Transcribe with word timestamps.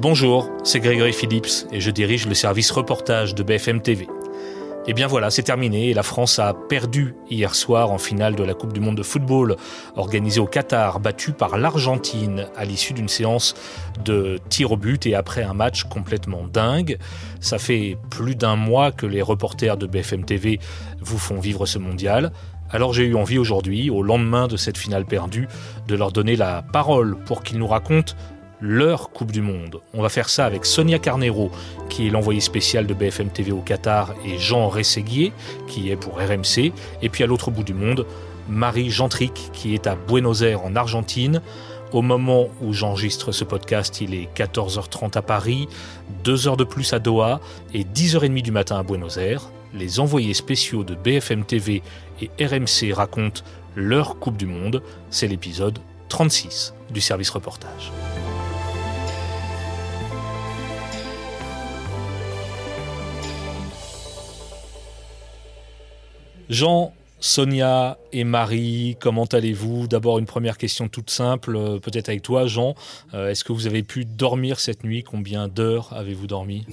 Bonjour, 0.00 0.50
c'est 0.64 0.80
Grégory 0.80 1.12
Phillips 1.12 1.66
et 1.70 1.80
je 1.80 1.90
dirige 1.90 2.26
le 2.26 2.34
service 2.34 2.72
reportage 2.72 3.34
de 3.36 3.44
BFM 3.44 3.80
TV. 3.80 4.08
Et 4.86 4.92
bien 4.92 5.06
voilà, 5.06 5.30
c'est 5.30 5.44
terminé 5.44 5.90
et 5.90 5.94
la 5.94 6.02
France 6.02 6.40
a 6.40 6.52
perdu 6.52 7.14
hier 7.30 7.54
soir 7.54 7.92
en 7.92 7.96
finale 7.96 8.34
de 8.34 8.42
la 8.42 8.54
Coupe 8.54 8.72
du 8.72 8.80
Monde 8.80 8.96
de 8.96 9.04
football 9.04 9.56
organisée 9.94 10.40
au 10.40 10.46
Qatar, 10.46 10.98
battue 10.98 11.32
par 11.32 11.56
l'Argentine 11.56 12.48
à 12.56 12.64
l'issue 12.64 12.92
d'une 12.92 13.08
séance 13.08 13.54
de 14.04 14.38
tir 14.50 14.72
au 14.72 14.76
but 14.76 15.06
et 15.06 15.14
après 15.14 15.44
un 15.44 15.54
match 15.54 15.84
complètement 15.84 16.42
dingue. 16.52 16.98
Ça 17.40 17.58
fait 17.58 17.96
plus 18.10 18.34
d'un 18.34 18.56
mois 18.56 18.90
que 18.90 19.06
les 19.06 19.22
reporters 19.22 19.76
de 19.76 19.86
BFM 19.86 20.24
TV 20.24 20.58
vous 21.00 21.18
font 21.18 21.38
vivre 21.38 21.66
ce 21.66 21.78
mondial. 21.78 22.32
Alors 22.70 22.92
j'ai 22.92 23.04
eu 23.04 23.14
envie 23.14 23.38
aujourd'hui, 23.38 23.88
au 23.88 24.02
lendemain 24.02 24.48
de 24.48 24.56
cette 24.56 24.76
finale 24.76 25.04
perdue, 25.04 25.48
de 25.86 25.94
leur 25.94 26.10
donner 26.10 26.34
la 26.34 26.62
parole 26.62 27.16
pour 27.24 27.42
qu'ils 27.42 27.58
nous 27.58 27.68
racontent 27.68 28.14
leur 28.64 29.10
Coupe 29.10 29.30
du 29.30 29.42
Monde. 29.42 29.82
On 29.92 30.00
va 30.00 30.08
faire 30.08 30.30
ça 30.30 30.46
avec 30.46 30.64
Sonia 30.64 30.98
Carnero, 30.98 31.50
qui 31.90 32.06
est 32.06 32.10
l'envoyé 32.10 32.40
spécial 32.40 32.86
de 32.86 32.94
BFM 32.94 33.28
TV 33.28 33.52
au 33.52 33.60
Qatar, 33.60 34.14
et 34.24 34.38
Jean 34.38 34.70
Rességuier, 34.70 35.34
qui 35.68 35.90
est 35.90 35.96
pour 35.96 36.14
RMC. 36.14 36.72
Et 37.02 37.10
puis 37.10 37.22
à 37.22 37.26
l'autre 37.26 37.50
bout 37.50 37.62
du 37.62 37.74
monde, 37.74 38.06
Marie 38.48 38.88
Gentric, 38.88 39.50
qui 39.52 39.74
est 39.74 39.86
à 39.86 39.96
Buenos 39.96 40.40
Aires 40.40 40.64
en 40.64 40.76
Argentine. 40.76 41.42
Au 41.92 42.00
moment 42.00 42.48
où 42.62 42.72
j'enregistre 42.72 43.32
ce 43.32 43.44
podcast, 43.44 44.00
il 44.00 44.14
est 44.14 44.34
14h30 44.34 45.18
à 45.18 45.22
Paris, 45.22 45.68
2 46.24 46.48
heures 46.48 46.56
de 46.56 46.64
plus 46.64 46.94
à 46.94 46.98
Doha 46.98 47.40
et 47.74 47.84
10h30 47.84 48.40
du 48.40 48.50
matin 48.50 48.78
à 48.78 48.82
Buenos 48.82 49.18
Aires. 49.18 49.50
Les 49.74 50.00
envoyés 50.00 50.32
spéciaux 50.32 50.84
de 50.84 50.94
BFM 50.94 51.44
TV 51.44 51.82
et 52.22 52.30
RMC 52.42 52.94
racontent 52.94 53.42
leur 53.76 54.18
Coupe 54.18 54.38
du 54.38 54.46
Monde. 54.46 54.82
C'est 55.10 55.28
l'épisode 55.28 55.80
36 56.08 56.72
du 56.90 57.02
service 57.02 57.28
reportage. 57.28 57.92
Jean, 66.50 66.92
Sonia 67.20 67.96
et 68.12 68.22
Marie, 68.24 68.96
comment 69.00 69.24
allez-vous? 69.24 69.86
D'abord 69.86 70.18
une 70.18 70.26
première 70.26 70.58
question 70.58 70.88
toute 70.88 71.08
simple, 71.08 71.56
euh, 71.56 71.78
peut-être 71.78 72.10
avec 72.10 72.20
toi 72.20 72.46
Jean. 72.46 72.74
Euh, 73.14 73.30
est-ce 73.30 73.44
que 73.44 73.52
vous 73.52 73.66
avez 73.66 73.82
pu 73.82 74.04
dormir 74.04 74.60
cette 74.60 74.84
nuit? 74.84 75.02
Combien 75.02 75.48
d'heures 75.48 75.94
avez-vous 75.94 76.26
dormi? 76.26 76.66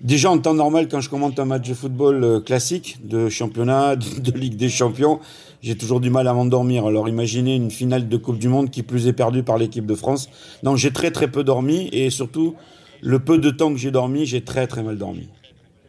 Déjà 0.00 0.30
en 0.30 0.38
temps 0.38 0.54
normal, 0.54 0.88
quand 0.88 1.00
je 1.00 1.10
commente 1.10 1.38
un 1.38 1.44
match 1.44 1.68
de 1.68 1.74
football 1.74 2.24
euh, 2.24 2.40
classique, 2.40 3.06
de 3.06 3.28
championnat, 3.28 3.96
de, 3.96 4.32
Ligue 4.32 4.56
des 4.56 4.70
Champions, 4.70 5.20
j'ai 5.62 5.76
toujours 5.76 6.00
du 6.00 6.08
mal 6.08 6.26
à 6.26 6.32
m'endormir. 6.32 6.86
Alors 6.86 7.06
imaginez 7.06 7.54
une 7.54 7.70
finale 7.70 8.08
de 8.08 8.16
Coupe 8.16 8.38
du 8.38 8.48
Monde 8.48 8.70
qui 8.70 8.82
plus 8.82 9.08
est 9.08 9.12
perdue 9.12 9.42
par 9.42 9.58
l'équipe 9.58 9.84
de 9.84 9.94
France. 9.94 10.30
Donc 10.62 10.78
j'ai 10.78 10.90
très 10.90 11.10
très 11.10 11.28
peu 11.28 11.44
dormi 11.44 11.90
et 11.92 12.08
surtout 12.08 12.54
le 13.02 13.18
peu 13.18 13.36
de 13.36 13.50
temps 13.50 13.70
que 13.70 13.78
j'ai 13.78 13.90
dormi, 13.90 14.24
j'ai 14.24 14.42
très 14.42 14.66
très 14.66 14.82
mal 14.82 14.96
dormi. 14.96 15.28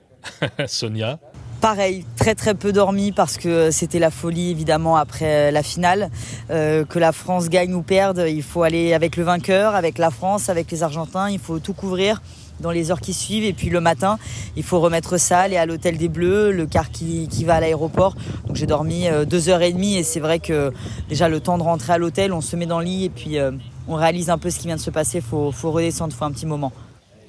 Sonia? 0.67 1.19
Pareil, 1.65 2.05
très 2.15 2.35
très 2.35 2.53
peu 2.53 2.71
dormi 2.71 3.11
parce 3.11 3.37
que 3.37 3.71
c'était 3.71 3.97
la 3.97 4.11
folie 4.11 4.51
évidemment 4.51 4.97
après 4.97 5.51
la 5.51 5.63
finale. 5.63 6.11
Euh, 6.51 6.85
que 6.85 6.99
la 6.99 7.11
France 7.11 7.49
gagne 7.49 7.73
ou 7.73 7.81
perde, 7.81 8.23
il 8.27 8.43
faut 8.43 8.61
aller 8.61 8.93
avec 8.93 9.17
le 9.17 9.23
vainqueur, 9.23 9.73
avec 9.73 9.97
la 9.97 10.11
France, 10.11 10.49
avec 10.49 10.69
les 10.69 10.83
Argentins, 10.83 11.27
il 11.27 11.39
faut 11.39 11.57
tout 11.57 11.73
couvrir 11.73 12.21
dans 12.59 12.69
les 12.69 12.91
heures 12.91 13.01
qui 13.01 13.13
suivent 13.13 13.45
et 13.45 13.53
puis 13.53 13.71
le 13.71 13.81
matin 13.81 14.19
il 14.55 14.61
faut 14.61 14.79
remettre 14.79 15.17
ça, 15.17 15.39
aller 15.39 15.57
à 15.57 15.65
l'hôtel 15.65 15.97
des 15.97 16.07
Bleus, 16.07 16.51
le 16.51 16.67
car 16.67 16.91
qui, 16.91 17.27
va 17.45 17.55
à 17.55 17.59
l'aéroport. 17.61 18.15
Donc 18.45 18.57
j'ai 18.57 18.67
dormi 18.67 19.07
euh, 19.07 19.25
deux 19.25 19.49
heures 19.49 19.63
et 19.63 19.73
demie 19.73 19.97
et 19.97 20.03
c'est 20.03 20.19
vrai 20.19 20.37
que 20.37 20.71
déjà 21.09 21.29
le 21.29 21.39
temps 21.39 21.57
de 21.57 21.63
rentrer 21.63 21.93
à 21.93 21.97
l'hôtel, 21.97 22.31
on 22.31 22.41
se 22.41 22.55
met 22.55 22.67
dans 22.67 22.77
le 22.77 22.85
lit 22.85 23.05
et 23.05 23.09
puis 23.09 23.39
euh, 23.39 23.49
on 23.87 23.95
réalise 23.95 24.29
un 24.29 24.37
peu 24.37 24.51
ce 24.51 24.59
qui 24.59 24.67
vient 24.67 24.75
de 24.75 24.81
se 24.81 24.91
passer, 24.91 25.17
il 25.17 25.23
faut, 25.23 25.51
faut 25.51 25.71
redescendre, 25.71 26.13
il 26.13 26.15
faut 26.15 26.25
un 26.25 26.31
petit 26.31 26.45
moment. 26.45 26.71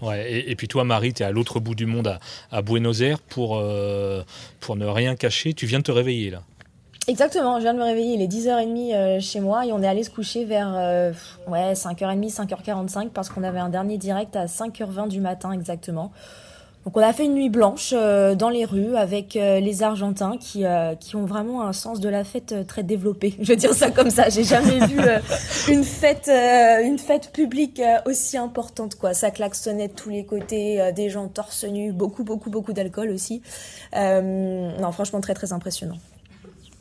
Et, 0.02 0.54
puis 0.56 0.68
toi, 0.68 0.84
Marie, 0.84 1.12
tu 1.12 1.22
es 1.22 1.26
à 1.26 1.30
l'autre 1.30 1.60
bout 1.60 1.74
du 1.74 1.86
monde, 1.86 2.18
à, 2.50 2.62
Buenos 2.62 3.00
Aires, 3.00 3.18
pour, 3.20 3.56
euh, 3.56 4.22
pour 4.60 4.76
ne 4.76 4.86
rien 4.86 5.16
cacher. 5.16 5.54
Tu 5.54 5.66
viens 5.66 5.78
de 5.78 5.84
te 5.84 5.92
réveiller 5.92 6.30
là. 6.30 6.42
Exactement, 7.08 7.58
je 7.58 7.62
viens 7.62 7.72
de 7.72 7.78
me 7.78 7.84
réveiller, 7.84 8.14
il 8.14 8.22
est 8.22 8.26
10h30 8.26 8.92
euh, 8.92 9.20
chez 9.20 9.38
moi 9.38 9.64
et 9.64 9.72
on 9.72 9.80
est 9.80 9.86
allé 9.86 10.02
se 10.02 10.10
coucher 10.10 10.44
vers 10.44 10.74
euh, 10.74 11.12
ouais, 11.46 11.72
5h30, 11.72 12.34
5h45 12.34 13.10
parce 13.10 13.28
qu'on 13.28 13.44
avait 13.44 13.60
un 13.60 13.68
dernier 13.68 13.96
direct 13.96 14.34
à 14.34 14.46
5h20 14.46 15.06
du 15.08 15.20
matin 15.20 15.52
exactement. 15.52 16.10
Donc 16.86 16.96
on 16.96 17.00
a 17.00 17.12
fait 17.12 17.24
une 17.24 17.34
nuit 17.34 17.48
blanche 17.48 17.92
euh, 17.92 18.36
dans 18.36 18.48
les 18.48 18.64
rues 18.64 18.94
avec 18.94 19.34
euh, 19.34 19.58
les 19.58 19.82
Argentins 19.82 20.36
qui, 20.38 20.64
euh, 20.64 20.94
qui 20.94 21.16
ont 21.16 21.24
vraiment 21.24 21.66
un 21.66 21.72
sens 21.72 21.98
de 21.98 22.08
la 22.08 22.22
fête 22.22 22.64
très 22.68 22.84
développé. 22.84 23.34
Je 23.40 23.48
veux 23.52 23.56
dire 23.56 23.74
ça 23.74 23.90
comme 23.90 24.08
ça. 24.08 24.28
J'ai 24.28 24.44
jamais 24.44 24.86
vu 24.86 24.96
une 25.68 25.82
fête 25.82 26.28
une 26.28 26.98
fête 26.98 27.32
publique 27.32 27.82
aussi 28.06 28.36
importante 28.36 28.94
quoi. 28.94 29.14
Ça 29.14 29.32
klaxonnait 29.32 29.88
de 29.88 29.94
tous 29.94 30.10
les 30.10 30.24
côtés, 30.24 30.92
des 30.94 31.10
gens 31.10 31.26
torse 31.26 31.64
nu, 31.64 31.92
beaucoup 31.92 32.22
beaucoup 32.22 32.50
beaucoup 32.50 32.72
d'alcool 32.72 33.10
aussi. 33.10 33.42
non 33.92 34.92
franchement 34.92 35.20
très 35.20 35.34
très 35.34 35.52
impressionnant. 35.52 35.98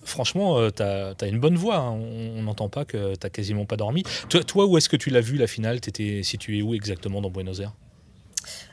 Franchement, 0.03 0.69
tu 0.69 0.83
as, 0.83 1.15
une 1.27 1.39
bonne 1.39 1.55
voix. 1.55 1.77
Hein. 1.77 1.97
On 2.37 2.43
n'entend 2.43 2.69
pas 2.69 2.85
que 2.85 3.15
tu 3.15 3.29
quasiment 3.31 3.65
pas 3.65 3.75
dormi. 3.75 4.03
Toi, 4.29 4.43
toi 4.43 4.67
où 4.67 4.77
est-ce 4.77 4.87
que 4.87 4.97
tu 4.97 5.09
l'as 5.09 5.21
vu 5.21 5.37
la 5.37 5.47
finale? 5.47 5.81
Tu 5.81 5.89
étais 5.89 6.21
situé 6.21 6.61
où 6.61 6.75
exactement 6.75 7.21
dans 7.21 7.31
Buenos 7.31 7.59
Aires? 7.59 7.73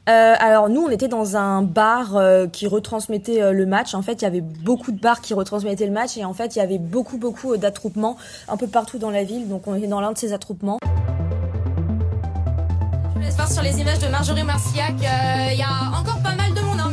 Euh, 0.08 0.34
alors 0.38 0.68
nous, 0.68 0.80
on 0.82 0.90
était 0.90 1.08
dans 1.08 1.36
un 1.36 1.62
bar 1.62 2.16
euh, 2.16 2.48
qui 2.48 2.66
retransmettait 2.66 3.40
euh, 3.40 3.52
le 3.52 3.66
match. 3.66 3.94
En 3.94 4.02
fait, 4.02 4.14
il 4.14 4.24
y 4.24 4.26
avait 4.26 4.40
beaucoup 4.40 4.90
de 4.90 4.98
bars 4.98 5.20
qui 5.20 5.32
retransmettaient 5.32 5.86
le 5.86 5.92
match 5.92 6.16
et 6.16 6.24
en 6.24 6.34
fait, 6.34 6.56
il 6.56 6.58
y 6.58 6.62
avait 6.62 6.78
beaucoup 6.78 7.18
beaucoup 7.18 7.56
d'attroupements 7.56 8.16
un 8.48 8.56
peu 8.56 8.66
partout 8.66 8.98
dans 8.98 9.10
la 9.10 9.22
ville. 9.22 9.48
Donc 9.48 9.68
on 9.68 9.74
était 9.76 9.86
dans 9.86 10.00
l'un 10.00 10.12
de 10.12 10.18
ces 10.18 10.32
attroupements. 10.32 10.78
Je 13.04 13.14
vous 13.14 13.20
laisse 13.20 13.36
voir 13.36 13.50
sur 13.50 13.62
les 13.62 13.80
images 13.80 14.00
de 14.00 14.08
Marjorie 14.08 14.42
Marciac. 14.42 14.94
Il 14.98 15.58
y 15.58 15.62
a 15.62 15.98
encore 16.00 16.20
pas 16.22 16.34
mal 16.34 16.51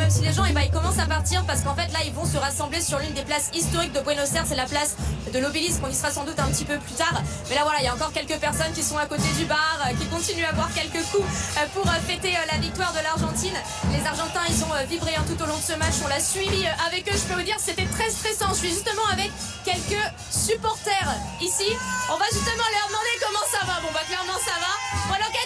si 0.09 0.21
les 0.21 0.33
gens 0.33 0.43
eh 0.49 0.53
ben, 0.53 0.61
ils 0.61 0.71
commencent 0.71 0.99
à 0.99 1.05
partir 1.05 1.43
parce 1.45 1.61
qu'en 1.61 1.75
fait 1.75 1.91
là, 1.93 1.99
ils 2.05 2.13
vont 2.13 2.25
se 2.25 2.37
rassembler 2.37 2.81
sur 2.81 2.97
l'une 2.99 3.13
des 3.13 3.21
places 3.21 3.49
historiques 3.53 3.93
de 3.93 3.99
Buenos 3.99 4.33
Aires. 4.33 4.45
C'est 4.47 4.55
la 4.55 4.65
place 4.65 4.95
de 5.31 5.39
l'obélisque. 5.39 5.81
On 5.83 5.89
y 5.89 5.93
sera 5.93 6.09
sans 6.09 6.23
doute 6.23 6.39
un 6.39 6.47
petit 6.47 6.65
peu 6.65 6.77
plus 6.77 6.93
tard. 6.93 7.21
Mais 7.49 7.55
là, 7.55 7.61
voilà, 7.63 7.79
il 7.79 7.85
y 7.85 7.87
a 7.87 7.93
encore 7.93 8.11
quelques 8.11 8.39
personnes 8.39 8.71
qui 8.73 8.81
sont 8.81 8.97
à 8.97 9.05
côté 9.05 9.27
du 9.37 9.45
bar, 9.45 9.77
euh, 9.85 9.93
qui 9.99 10.05
continuent 10.07 10.45
à 10.49 10.53
boire 10.53 10.69
quelques 10.73 11.03
coups 11.11 11.25
euh, 11.57 11.65
pour 11.73 11.85
euh, 11.85 11.93
fêter 12.07 12.33
la 12.51 12.57
victoire 12.57 12.93
de 12.93 13.03
l'Argentine. 13.03 13.53
Les 13.91 14.05
Argentins, 14.05 14.45
ils 14.49 14.63
ont 14.63 14.73
vibré 14.89 15.13
tout 15.27 15.41
au 15.43 15.45
long 15.45 15.57
de 15.57 15.63
ce 15.63 15.77
match. 15.77 15.95
On 16.03 16.07
l'a 16.07 16.19
suivi 16.19 16.65
avec 16.87 17.07
eux. 17.07 17.15
Je 17.15 17.25
peux 17.29 17.39
vous 17.39 17.45
dire, 17.45 17.57
c'était 17.59 17.87
très 17.87 18.09
stressant. 18.09 18.49
Je 18.53 18.65
suis 18.65 18.69
justement 18.69 19.05
avec 19.11 19.31
quelques 19.63 20.05
supporters 20.31 21.13
ici. 21.41 21.69
On 22.09 22.17
va 22.17 22.25
justement 22.31 22.65
leur 22.73 22.87
demander 22.89 23.15
comment 23.21 23.45
ça 23.51 23.65
va. 23.65 23.81
Bon, 23.81 23.89
bah, 23.93 24.01
clairement, 24.07 24.39
ça 24.41 24.57
va. 24.57 24.73
Bueno, 25.09 25.25
¿qué? 25.31 25.39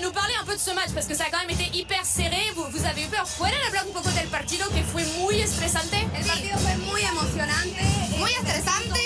Nous 0.00 0.12
parler 0.12 0.34
un 0.40 0.44
peu 0.44 0.54
de 0.54 0.60
ce 0.60 0.70
match 0.70 0.90
parce 0.94 1.06
que 1.06 1.14
ça 1.14 1.24
a 1.24 1.30
quand 1.30 1.40
même 1.40 1.50
été 1.50 1.68
hyper 1.76 2.04
serré. 2.04 2.40
Vous, 2.54 2.64
vous 2.70 2.84
avez 2.86 3.02
eu 3.02 3.08
peur. 3.08 3.26
¿Pueden 3.38 3.60
hablar 3.66 3.84
un 3.86 3.92
poco 3.92 4.10
del 4.10 4.28
partido 4.28 4.68
que 4.70 4.82
fue 4.82 5.04
muy 5.20 5.40
estresante? 5.40 6.08
El 6.14 6.24
partido 6.24 6.58
fue 6.58 6.76
muy 6.78 7.02
emocionante. 7.02 7.82
Muy 8.18 8.30
estresante. 8.32 9.00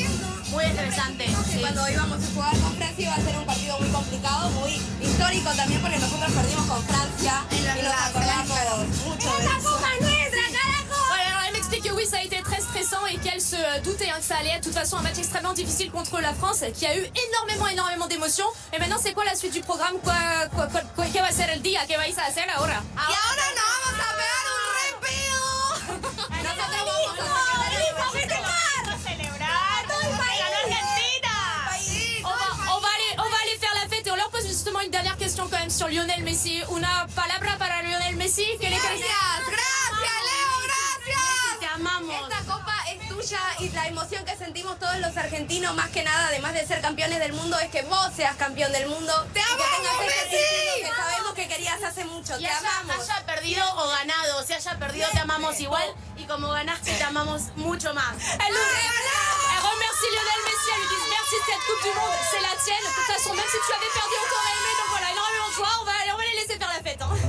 Muy 0.51 0.65
estresante. 0.65 1.27
Sí. 1.51 1.59
Cuando 1.61 1.89
íbamos 1.89 2.19
a 2.23 2.27
jugar 2.33 2.57
con 2.59 2.77
Francia 2.77 3.05
iba 3.05 3.15
a 3.15 3.21
ser 3.21 3.37
un 3.37 3.47
partido 3.47 3.79
muy 3.81 3.89
complicado, 3.89 4.51
muy 4.51 4.73
histórico 5.03 5.51
también 5.51 5.81
porque 5.81 5.99
nosotros 5.99 6.33
perdimos 6.33 6.67
con 6.67 6.83
Francia 6.85 7.45
y 7.51 7.83
nos 7.83 7.95
acordamos 7.95 8.89
mucho 9.05 9.37
de 9.39 9.45
eso. 9.45 9.77
que 11.81 11.93
oui, 11.93 12.07
ça 12.07 12.19
a 12.19 12.23
été 12.23 12.36
et 13.11 13.19
qu'elle 13.19 13.41
se 13.41 13.57
doutait 13.83 14.09
hein, 14.11 14.19
que 14.19 14.25
ça 14.25 14.37
allait 14.37 14.51
être 14.51 14.61
de 14.61 14.69
toute 14.69 14.75
façon 14.79 14.97
un 14.97 15.03
match 15.03 15.19
extrêmement 15.19 15.53
difficile 15.53 15.91
contre 15.91 16.21
la 16.21 16.33
France, 16.35 16.63
qui 16.75 16.87
a 16.87 16.97
eu 16.97 17.05
énormément, 17.29 17.67
énormément 17.69 18.07
d'émotions. 18.07 18.47
Et 18.73 18.79
maintenant, 18.79 18.99
c'est 19.01 19.13
quoi 19.13 19.25
la 19.25 19.35
suite 19.35 19.53
du 19.53 19.61
programme? 19.61 19.99
Quoi, 20.03 20.15
quoi, 20.55 20.67
quoi, 20.69 20.81
quoi, 20.95 21.05
¿Qué 21.13 21.21
va 21.21 21.31
ser 21.33 21.51
el 21.51 21.63
día? 21.63 21.81
¿Qué 21.87 21.97
vais 21.97 22.15
a 22.19 22.27
hacer 22.27 22.49
ahora? 22.57 22.83
Y 22.95 22.99
ahora 22.99 23.47
no 23.57 23.63
vamos 23.75 24.01
a 24.01 24.11
pegar 24.21 24.45
un 24.55 24.69
repido. 24.87 25.43
Nosotros 26.47 26.83
vamos 27.97 28.07
a 28.07 28.11
festejar. 28.13 28.99
celebrar. 29.05 29.87
On 32.69 32.81
va, 32.81 32.89
aller, 32.89 33.13
on 33.19 33.31
va 33.31 33.37
aller 33.43 33.59
faire 33.59 33.75
la 33.83 33.89
fête 33.89 34.07
et 34.07 34.11
on 34.11 34.17
leur 34.17 34.31
pose 34.31 34.47
justement 34.47 34.81
une 34.81 34.91
dernière 34.91 35.17
question 35.17 35.49
quand 35.51 35.59
même 35.59 35.71
sur 35.71 35.89
Lionel 35.89 36.23
Messi. 36.23 36.61
Una 36.71 37.07
palabra 37.15 37.46
tuya 43.27 43.41
y 43.59 43.69
la 43.71 43.87
emoción 43.89 44.25
que 44.25 44.37
sentimos 44.37 44.79
todos 44.79 44.99
los 44.99 45.17
argentinos, 45.17 45.75
más 45.75 45.89
que 45.91 46.03
nada, 46.03 46.29
además 46.29 46.55
de 46.55 46.67
ser 46.67 46.81
campeones 46.81 47.19
del 47.19 47.33
mundo, 47.33 47.59
es 47.59 47.71
que 47.71 47.83
vos 47.83 48.11
seas 48.15 48.37
campeón 48.37 48.71
del 48.73 48.89
mundo. 48.89 49.13
¡Te 49.33 49.41
amamos, 49.41 50.07
Messi! 50.07 50.83
Que 50.83 50.91
sabemos 50.97 51.35
que 51.35 51.49
querías 51.49 51.83
hace 51.83 52.05
mucho. 52.05 52.39
Y 52.39 52.45
te 52.45 52.49
haya, 52.49 52.79
amamos. 52.81 53.09
haya 53.09 53.27
perdido 53.27 53.65
o 53.77 53.89
ganado, 53.89 54.45
si 54.47 54.53
haya 54.53 54.79
perdido 54.79 55.09
te 55.13 55.19
amamos 55.19 55.59
igual 55.61 55.95
y 56.17 56.25
como 56.25 56.49
ganaste 56.51 56.93
te 56.93 57.03
amamos 57.03 57.43
mucho 57.57 57.93
más. 57.95 58.15
Elle 58.17 58.59
remercie 59.59 60.11
Lionel 60.13 60.43
Messi, 60.45 60.69
elle 60.75 60.81
lui 60.83 60.89
dit 60.89 61.11
merci 61.11 61.37
cette 61.47 61.65
Coupe 61.67 61.83
du 61.83 61.99
Monde, 61.99 62.19
c'est 62.31 62.41
la 62.41 62.55
tienne. 62.63 62.85
De 62.85 62.95
toute 62.95 63.11
façon, 63.15 63.35
même 63.35 63.51
si 63.51 63.59
tu 63.67 63.73
avais 63.73 63.91
perdu, 63.93 64.15
on 64.23 64.29
t'aurait 64.31 64.55
aimé. 64.55 64.73
Donc 64.79 64.89
voilà, 64.91 65.11
énormément 65.11 65.49
de 65.49 65.55
joie. 65.55 65.73
On 65.81 65.85
va, 65.85 65.93
on 66.15 66.17
va 66.17 66.25
les 66.25 66.41
laisser 66.41 66.59
faire 66.59 66.69
la 66.69 66.83
fête. 66.83 67.03
Hein. 67.03 67.26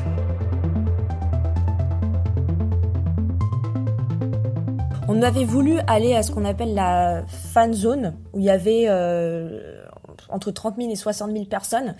On 5.09 5.21
avait 5.21 5.45
voulu 5.45 5.79
aller 5.87 6.15
à 6.15 6.23
ce 6.23 6.31
qu'on 6.31 6.43
appelle 6.43 6.73
la 6.73 7.23
fan 7.27 7.73
zone, 7.73 8.13
où 8.33 8.39
il 8.39 8.45
y 8.45 8.49
avait 8.49 8.85
euh, 8.87 9.85
entre 10.29 10.51
30 10.51 10.75
000 10.77 10.89
et 10.91 10.95
60 10.95 11.31
000 11.31 11.45
personnes. 11.45 11.95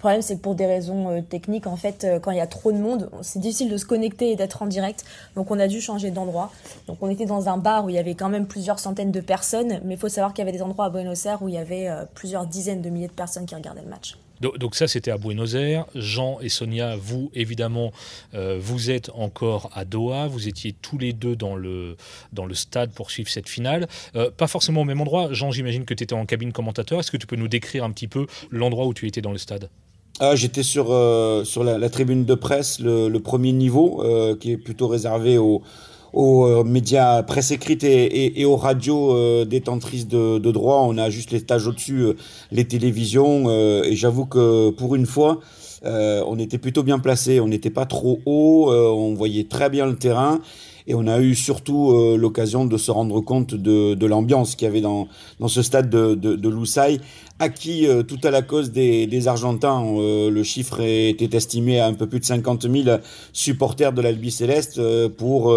Le 0.00 0.02
problème, 0.02 0.22
c'est 0.22 0.36
que 0.36 0.40
pour 0.40 0.54
des 0.54 0.66
raisons 0.66 1.10
euh, 1.10 1.20
techniques, 1.20 1.66
en 1.66 1.76
fait, 1.76 2.04
euh, 2.04 2.18
quand 2.18 2.30
il 2.30 2.38
y 2.38 2.40
a 2.40 2.46
trop 2.46 2.72
de 2.72 2.78
monde, 2.78 3.10
c'est 3.22 3.38
difficile 3.38 3.70
de 3.70 3.76
se 3.76 3.84
connecter 3.84 4.30
et 4.30 4.36
d'être 4.36 4.62
en 4.62 4.66
direct. 4.66 5.04
Donc, 5.36 5.50
on 5.50 5.58
a 5.58 5.68
dû 5.68 5.80
changer 5.80 6.10
d'endroit. 6.10 6.50
Donc, 6.86 6.98
on 7.02 7.10
était 7.10 7.26
dans 7.26 7.48
un 7.48 7.58
bar 7.58 7.84
où 7.84 7.90
il 7.90 7.96
y 7.96 7.98
avait 7.98 8.14
quand 8.14 8.30
même 8.30 8.46
plusieurs 8.46 8.78
centaines 8.78 9.12
de 9.12 9.20
personnes. 9.20 9.80
Mais 9.84 9.94
il 9.94 10.00
faut 10.00 10.08
savoir 10.08 10.32
qu'il 10.32 10.44
y 10.44 10.48
avait 10.48 10.56
des 10.56 10.62
endroits 10.62 10.86
à 10.86 10.90
Buenos 10.90 11.26
Aires 11.26 11.42
où 11.42 11.48
il 11.48 11.54
y 11.54 11.58
avait 11.58 11.88
euh, 11.88 12.04
plusieurs 12.14 12.46
dizaines 12.46 12.82
de 12.82 12.88
milliers 12.88 13.08
de 13.08 13.12
personnes 13.12 13.46
qui 13.46 13.54
regardaient 13.54 13.82
le 13.82 13.90
match. 13.90 14.16
Donc, 14.40 14.74
ça, 14.74 14.88
c'était 14.88 15.10
à 15.10 15.18
Buenos 15.18 15.54
Aires. 15.54 15.84
Jean 15.94 16.38
et 16.40 16.48
Sonia, 16.48 16.96
vous, 16.96 17.30
évidemment, 17.34 17.92
euh, 18.34 18.58
vous 18.60 18.90
êtes 18.90 19.10
encore 19.14 19.70
à 19.74 19.84
Doha. 19.84 20.28
Vous 20.28 20.48
étiez 20.48 20.74
tous 20.80 20.96
les 20.98 21.12
deux 21.12 21.36
dans 21.36 21.56
le, 21.56 21.96
dans 22.32 22.46
le 22.46 22.54
stade 22.54 22.90
pour 22.92 23.10
suivre 23.10 23.28
cette 23.28 23.48
finale. 23.48 23.88
Euh, 24.16 24.30
pas 24.30 24.46
forcément 24.46 24.80
au 24.80 24.84
même 24.84 25.00
endroit. 25.00 25.32
Jean, 25.32 25.50
j'imagine 25.50 25.84
que 25.84 25.94
tu 25.94 26.04
étais 26.04 26.14
en 26.14 26.24
cabine 26.24 26.52
commentateur. 26.52 27.00
Est-ce 27.00 27.10
que 27.10 27.18
tu 27.18 27.26
peux 27.26 27.36
nous 27.36 27.48
décrire 27.48 27.84
un 27.84 27.90
petit 27.90 28.08
peu 28.08 28.26
l'endroit 28.50 28.86
où 28.86 28.94
tu 28.94 29.06
étais 29.06 29.20
dans 29.20 29.32
le 29.32 29.38
stade? 29.38 29.68
Ah, 30.20 30.36
J'étais 30.36 30.62
sur, 30.62 30.90
euh, 30.90 31.44
sur 31.44 31.62
la, 31.62 31.88
tribune 31.90 32.24
de 32.24 32.34
presse, 32.34 32.80
le, 32.80 33.08
le 33.08 33.20
premier 33.20 33.52
niveau, 33.52 34.04
qui 34.40 34.52
est 34.52 34.58
plutôt 34.58 34.88
réservé 34.88 35.38
aux, 35.38 35.62
aux 36.12 36.44
euh, 36.44 36.64
médias 36.64 37.22
presse 37.22 37.50
écrite 37.50 37.84
et, 37.84 38.04
et, 38.04 38.40
et 38.40 38.44
aux 38.44 38.56
radios 38.56 39.16
euh, 39.16 39.44
détentrices 39.44 40.08
de, 40.08 40.38
de, 40.38 40.50
droit. 40.50 40.84
On 40.86 40.98
a 40.98 41.10
juste 41.10 41.30
les 41.30 41.38
stages 41.38 41.66
au-dessus, 41.66 42.00
euh, 42.00 42.14
les 42.50 42.64
télévisions. 42.66 43.44
Euh, 43.46 43.84
et 43.84 43.96
j'avoue 43.96 44.26
que 44.26 44.70
pour 44.70 44.94
une 44.94 45.06
fois, 45.06 45.40
euh, 45.84 46.22
on 46.26 46.38
était 46.38 46.58
plutôt 46.58 46.82
bien 46.82 46.98
placé. 46.98 47.40
On 47.40 47.48
n'était 47.48 47.70
pas 47.70 47.86
trop 47.86 48.20
haut. 48.26 48.72
on 48.72 49.14
voyait 49.14 49.44
très 49.44 49.70
bien 49.70 49.86
le 49.86 49.96
terrain. 49.96 50.40
Et 50.86 50.94
on 50.94 51.06
a 51.06 51.20
eu 51.20 51.36
surtout 51.36 51.92
euh, 51.92 52.16
l'occasion 52.16 52.64
de 52.64 52.76
se 52.76 52.90
rendre 52.90 53.20
compte 53.20 53.54
de, 53.54 53.94
de 53.94 54.06
l'ambiance 54.06 54.56
qu'il 54.56 54.66
y 54.66 54.68
avait 54.68 54.80
dans, 54.80 55.06
dans 55.38 55.46
ce 55.46 55.62
stade 55.62 55.88
de, 55.88 56.16
de, 56.16 56.34
de 56.34 56.48
acquis 57.40 57.86
euh, 57.86 58.02
tout 58.02 58.20
à 58.22 58.30
la 58.30 58.42
cause 58.42 58.70
des, 58.70 59.06
des 59.06 59.26
Argentins. 59.26 59.84
Euh, 59.84 60.30
le 60.30 60.42
chiffre 60.42 60.80
était 60.80 61.36
estimé 61.36 61.80
à 61.80 61.86
un 61.86 61.94
peu 61.94 62.06
plus 62.06 62.20
de 62.20 62.24
50 62.24 62.70
000 62.70 62.98
supporters 63.32 63.92
de 63.92 64.00
l'Albi 64.00 64.30
Céleste 64.30 64.80
pour 65.16 65.54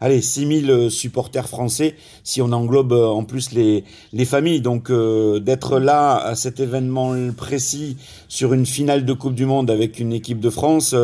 allez, 0.00 0.20
6 0.20 0.66
000 0.66 0.90
supporters 0.90 1.48
français, 1.48 1.96
si 2.22 2.40
on 2.42 2.52
englobe 2.52 2.92
en 2.92 3.24
plus 3.24 3.52
les, 3.52 3.84
les 4.12 4.24
familles. 4.24 4.60
Donc 4.60 4.90
d'être 4.90 5.78
là 5.78 6.16
à 6.16 6.34
cet 6.34 6.60
événement 6.60 7.14
précis 7.36 7.96
sur 8.28 8.52
une 8.52 8.66
finale 8.66 9.04
de 9.04 9.12
Coupe 9.12 9.34
du 9.34 9.46
Monde 9.46 9.70
avec 9.70 9.98
une 9.98 10.12
équipe 10.12 10.40
de 10.40 10.50
France, 10.50 10.94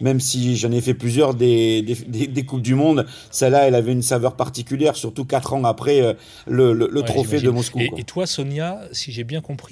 même 0.00 0.20
si 0.20 0.56
j'en 0.56 0.72
ai 0.72 0.80
fait 0.80 0.94
plusieurs 0.94 1.34
des, 1.34 1.82
des, 1.82 2.26
des 2.26 2.44
Coupes 2.44 2.62
du 2.62 2.74
Monde, 2.74 3.06
celle-là, 3.30 3.66
elle 3.66 3.74
avait 3.74 3.92
une 3.92 4.02
saveur 4.02 4.36
particulière, 4.36 4.96
surtout 4.96 5.24
quatre 5.24 5.52
ans 5.52 5.64
après 5.64 6.00
euh, 6.00 6.14
le, 6.46 6.72
le, 6.72 6.88
le 6.90 7.00
ouais, 7.00 7.06
trophée 7.06 7.40
de 7.40 7.50
Moscou. 7.50 7.80
Et, 7.80 7.90
et, 7.96 8.04
toi, 8.04 8.26
Sonia, 8.26 8.80
si 8.92 9.12
j'ai 9.12 9.24
bien 9.24 9.40
compris, 9.40 9.65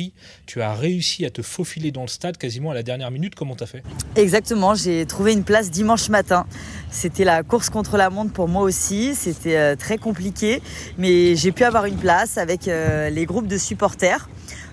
tu 0.47 0.63
as 0.63 0.75
réussi 0.75 1.25
à 1.25 1.31
te 1.31 1.43
faufiler 1.43 1.91
dans 1.91 2.03
le 2.03 2.09
stade 2.09 2.37
quasiment 2.37 2.71
à 2.71 2.75
la 2.75 2.83
dernière 2.83 3.11
minute. 3.11 3.35
Comment 3.35 3.55
t'as 3.55 3.67
fait? 3.67 3.83
Exactement, 4.17 4.75
j'ai 4.75 5.07
trouvé 5.07 5.33
une 5.33 5.45
place 5.45 5.71
dimanche 5.71 6.09
matin. 6.09 6.47
C'était 6.91 7.25
la 7.25 7.43
course 7.43 7.71
contre 7.71 7.97
la 7.97 8.11
montre 8.11 8.33
pour 8.33 8.49
moi 8.49 8.63
aussi. 8.63 9.15
C'était 9.15 9.57
euh, 9.57 9.77
très 9.77 9.99
compliqué, 9.99 10.63
mais 10.99 11.37
j'ai 11.37 11.53
pu 11.53 11.65
avoir 11.65 11.87
une 11.87 11.97
place 11.97 12.39
avec 12.39 12.69
euh, 12.69 13.11
les 13.11 13.27
groupes 13.27 13.47
de 13.47 13.59
supporters. 13.59 14.29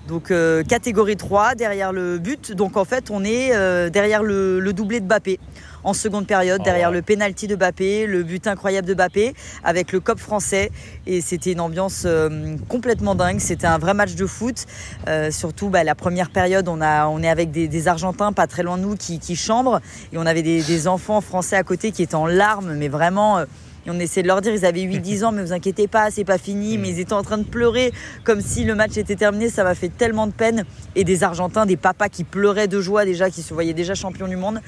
Donc 0.07 0.31
euh, 0.31 0.63
catégorie 0.63 1.15
3 1.15 1.55
derrière 1.55 1.93
le 1.93 2.17
but. 2.17 2.51
Donc 2.51 2.77
en 2.77 2.85
fait 2.85 3.09
on 3.11 3.23
est 3.23 3.51
derrière 3.91 4.23
le, 4.23 4.59
le, 4.59 4.73
doublé 4.73 4.99
de 4.99 5.05
Bappé 5.05 5.39
en 5.83 5.93
seconde 5.93 6.27
période, 6.27 6.59
oh 6.61 6.63
derrière 6.63 6.91
le 6.91 7.01
penalty 7.01 7.47
de 7.47 7.55
Bappé, 7.55 8.05
le 8.05 8.23
but 8.23 8.47
incroyable 8.47 8.87
de 8.87 8.93
Bappé 8.93 9.33
avec 9.63 9.91
le 9.91 9.99
cop 9.99 10.19
français. 10.19 10.71
Et 11.07 11.21
c'était 11.21 11.51
une 11.51 11.59
ambiance 11.59 12.03
euh, 12.05 12.55
complètement 12.67 13.15
dingue. 13.15 13.39
C'était 13.39 13.67
un 13.67 13.77
vrai 13.77 13.93
match 13.93 14.15
de 14.15 14.25
foot. 14.25 14.65
Euh, 15.07 15.31
surtout 15.31 15.69
bah, 15.69 15.83
la 15.83 15.95
première 15.95 16.29
période, 16.29 16.67
on, 16.67 16.81
a, 16.81 17.07
on 17.07 17.21
est 17.23 17.29
avec 17.29 17.51
des, 17.51 17.67
des, 17.67 17.87
Argentins 17.87 18.31
pas 18.31 18.47
très 18.47 18.63
loin 18.63 18.77
de 18.77 18.83
nous 18.83 18.95
qui, 18.95 19.19
qui 19.19 19.35
chambrent. 19.35 19.81
Et 20.13 20.17
on 20.17 20.25
avait 20.25 20.43
des, 20.43 20.61
des, 20.61 20.87
enfants 20.87 21.21
français 21.21 21.55
à 21.55 21.63
côté 21.63 21.91
qui 21.91 22.03
étaient 22.03 22.15
en 22.15 22.27
larmes, 22.27 22.73
mais 22.73 22.87
vraiment 22.87 23.39
euh, 23.39 23.45
et 23.85 23.89
on 23.89 23.99
essayait 23.99 24.21
de 24.21 24.27
leur 24.27 24.41
dire, 24.41 24.53
ils 24.53 24.65
avaient 24.65 24.83
8-10 24.83 25.25
ans, 25.25 25.31
mais 25.31 25.41
vous 25.41 25.53
inquiétez 25.53 25.87
pas, 25.87 26.11
c'est 26.11 26.23
pas 26.23 26.37
fini. 26.37 26.77
Mais 26.77 26.89
ils 26.89 26.99
étaient 26.99 27.13
en 27.13 27.23
train 27.23 27.37
de 27.37 27.43
pleurer 27.43 27.91
comme 28.23 28.41
si 28.41 28.63
le 28.63 28.75
match 28.75 28.97
était 28.97 29.15
terminé. 29.15 29.49
Ça 29.49 29.63
m'a 29.63 29.75
fait 29.75 29.89
tellement 29.89 30.27
de 30.27 30.31
peine. 30.31 30.65
Et 30.95 31.03
des 31.03 31.23
Argentins, 31.23 31.65
des 31.65 31.77
papas 31.77 32.09
qui 32.09 32.23
pleuraient 32.23 32.67
de 32.67 32.79
joie 32.79 33.05
déjà, 33.05 33.29
qui 33.29 33.41
se 33.41 33.53
voyaient 33.53 33.73
déjà 33.73 33.95
champions 33.95 34.27
du 34.27 34.35
monde. 34.35 34.59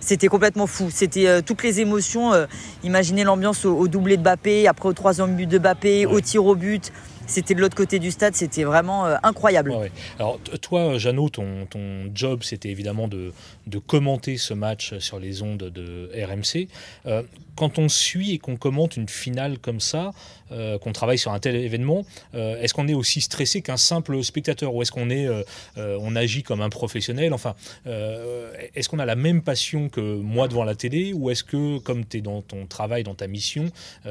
C'était 0.00 0.28
complètement 0.28 0.66
fou. 0.66 0.90
C'était 0.90 1.26
euh, 1.26 1.40
toutes 1.42 1.62
les 1.62 1.80
émotions. 1.80 2.32
Euh, 2.32 2.46
imaginez 2.84 3.24
l'ambiance 3.24 3.64
au, 3.64 3.76
au, 3.76 3.88
doublé 3.88 4.16
de 4.16 4.22
Bappé, 4.22 4.66
après 4.66 4.88
au 4.88 4.92
troisième 4.92 5.36
but 5.36 5.46
de 5.46 5.58
Bappé, 5.58 6.06
ouais. 6.06 6.12
au 6.12 6.20
tir 6.20 6.44
au 6.44 6.54
but 6.54 6.92
c'était 7.28 7.54
de 7.54 7.60
l'autre 7.60 7.76
côté 7.76 7.98
du 7.98 8.10
stade, 8.10 8.34
c'était 8.34 8.64
vraiment 8.64 9.06
euh, 9.06 9.16
incroyable. 9.22 9.70
Ouais, 9.70 9.76
ouais. 9.76 9.92
Alors 10.18 10.40
toi, 10.62 10.98
Jeannot, 10.98 11.28
ton, 11.28 11.66
ton 11.66 12.10
job, 12.12 12.42
c'était 12.42 12.70
évidemment 12.70 13.06
de, 13.06 13.32
de, 13.66 13.78
commenter 13.78 14.38
ce 14.38 14.54
match 14.54 14.98
sur 14.98 15.20
les 15.20 15.42
ondes 15.42 15.58
de 15.58 16.10
RMC. 16.14 16.68
Euh, 17.06 17.22
quand 17.54 17.78
on 17.78 17.88
suit 17.88 18.32
et 18.32 18.38
qu'on 18.38 18.56
commente 18.56 18.96
une 18.96 19.08
finale 19.08 19.58
comme 19.58 19.80
ça, 19.80 20.12
qu'on 20.80 20.92
travaille 20.92 21.18
sur 21.18 21.32
un 21.32 21.40
tel 21.40 21.56
événement, 21.56 22.06
est-ce 22.32 22.72
qu'on 22.72 22.86
est 22.86 22.94
aussi 22.94 23.20
stressé 23.20 23.62
qu'un 23.62 23.76
simple 23.76 24.22
spectateur 24.22 24.72
ou 24.72 24.80
est-ce 24.80 24.92
qu'on 24.92 25.10
est, 25.10 25.28
on 25.76 26.14
agit 26.14 26.44
comme 26.44 26.60
un 26.60 26.68
professionnel? 26.68 27.34
Enfin, 27.34 27.56
est-ce 27.84 28.88
qu'on 28.88 29.00
a 29.00 29.04
la 29.04 29.16
même 29.16 29.42
passion 29.42 29.87
que 29.88 30.16
moi 30.16 30.48
devant 30.48 30.64
la 30.64 30.74
télé 30.74 31.12
ou 31.12 31.30
est-ce 31.30 31.44
que, 31.44 31.78
comme 31.78 32.04
tu 32.04 32.18
es 32.18 32.20
dans 32.20 32.42
ton 32.42 32.66
travail, 32.66 33.02
dans 33.02 33.14
ta 33.14 33.26
mission, 33.26 33.70
tu 34.04 34.10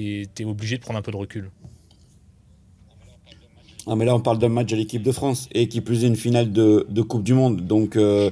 es, 0.00 0.44
obligé 0.44 0.76
de 0.76 0.82
prendre 0.82 0.98
un 0.98 1.02
peu 1.02 1.12
de 1.12 1.16
recul? 1.16 1.50
Non, 3.88 3.96
mais 3.96 4.04
là, 4.04 4.14
on 4.14 4.20
parle 4.20 4.38
d'un 4.38 4.50
match 4.50 4.70
à 4.74 4.76
l'équipe 4.76 5.02
de 5.02 5.12
France 5.12 5.48
et 5.52 5.66
qui 5.66 5.80
plus 5.80 6.04
est 6.04 6.08
une 6.08 6.16
finale 6.16 6.52
de, 6.52 7.02
Coupe 7.02 7.22
du 7.22 7.32
Monde. 7.32 7.66
Donc, 7.66 7.96
euh, 7.96 8.30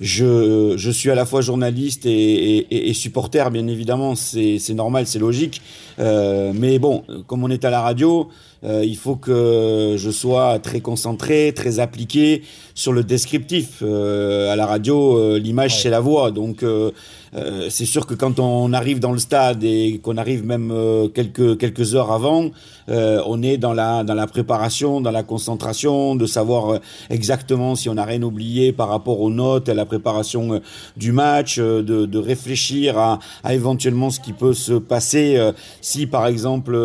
je, 0.00 0.74
je 0.76 0.90
suis 0.92 1.10
à 1.10 1.16
la 1.16 1.26
fois 1.26 1.40
journaliste 1.40 2.06
et 2.06 2.92
supporter, 2.94 3.50
bien 3.50 3.66
évidemment. 3.66 4.14
C'est 4.14 4.74
normal, 4.74 5.08
c'est 5.08 5.18
logique. 5.18 5.60
Euh, 5.98 6.52
mais 6.54 6.78
bon, 6.78 7.02
comme 7.26 7.42
on 7.42 7.50
est 7.50 7.64
à 7.64 7.70
la 7.70 7.80
radio, 7.80 8.28
euh, 8.64 8.84
il 8.84 8.96
faut 8.96 9.16
que 9.16 9.96
je 9.96 10.10
sois 10.10 10.58
très 10.58 10.80
concentré, 10.80 11.52
très 11.54 11.80
appliqué 11.80 12.42
sur 12.74 12.92
le 12.92 13.02
descriptif. 13.02 13.82
Euh, 13.82 14.52
à 14.52 14.56
la 14.56 14.66
radio, 14.66 15.16
euh, 15.18 15.38
l'image, 15.38 15.74
ouais. 15.74 15.80
c'est 15.82 15.90
la 15.90 16.00
voix. 16.00 16.30
Donc, 16.30 16.62
euh, 16.62 16.90
euh, 17.34 17.68
c'est 17.70 17.86
sûr 17.86 18.06
que 18.06 18.14
quand 18.14 18.38
on 18.38 18.72
arrive 18.74 19.00
dans 19.00 19.12
le 19.12 19.18
stade 19.18 19.64
et 19.64 20.00
qu'on 20.02 20.18
arrive 20.18 20.44
même 20.44 20.70
euh, 20.70 21.08
quelques 21.08 21.58
quelques 21.58 21.94
heures 21.94 22.12
avant, 22.12 22.50
euh, 22.90 23.22
on 23.26 23.42
est 23.42 23.56
dans 23.56 23.72
la 23.72 24.04
dans 24.04 24.14
la 24.14 24.26
préparation, 24.26 25.00
dans 25.00 25.10
la 25.10 25.22
concentration, 25.22 26.14
de 26.14 26.26
savoir 26.26 26.78
exactement 27.08 27.74
si 27.74 27.88
on 27.88 27.94
n'a 27.94 28.04
rien 28.04 28.22
oublié 28.22 28.72
par 28.72 28.88
rapport 28.88 29.20
aux 29.20 29.30
notes, 29.30 29.70
à 29.70 29.74
la 29.74 29.86
préparation 29.86 30.60
du 30.96 31.12
match, 31.12 31.58
de, 31.58 31.80
de 31.82 32.18
réfléchir 32.18 32.98
à, 32.98 33.18
à 33.44 33.54
éventuellement 33.54 34.10
ce 34.10 34.20
qui 34.20 34.34
peut 34.34 34.52
se 34.52 34.74
passer 34.74 35.38
si 35.80 36.06
par 36.06 36.26
exemple 36.26 36.76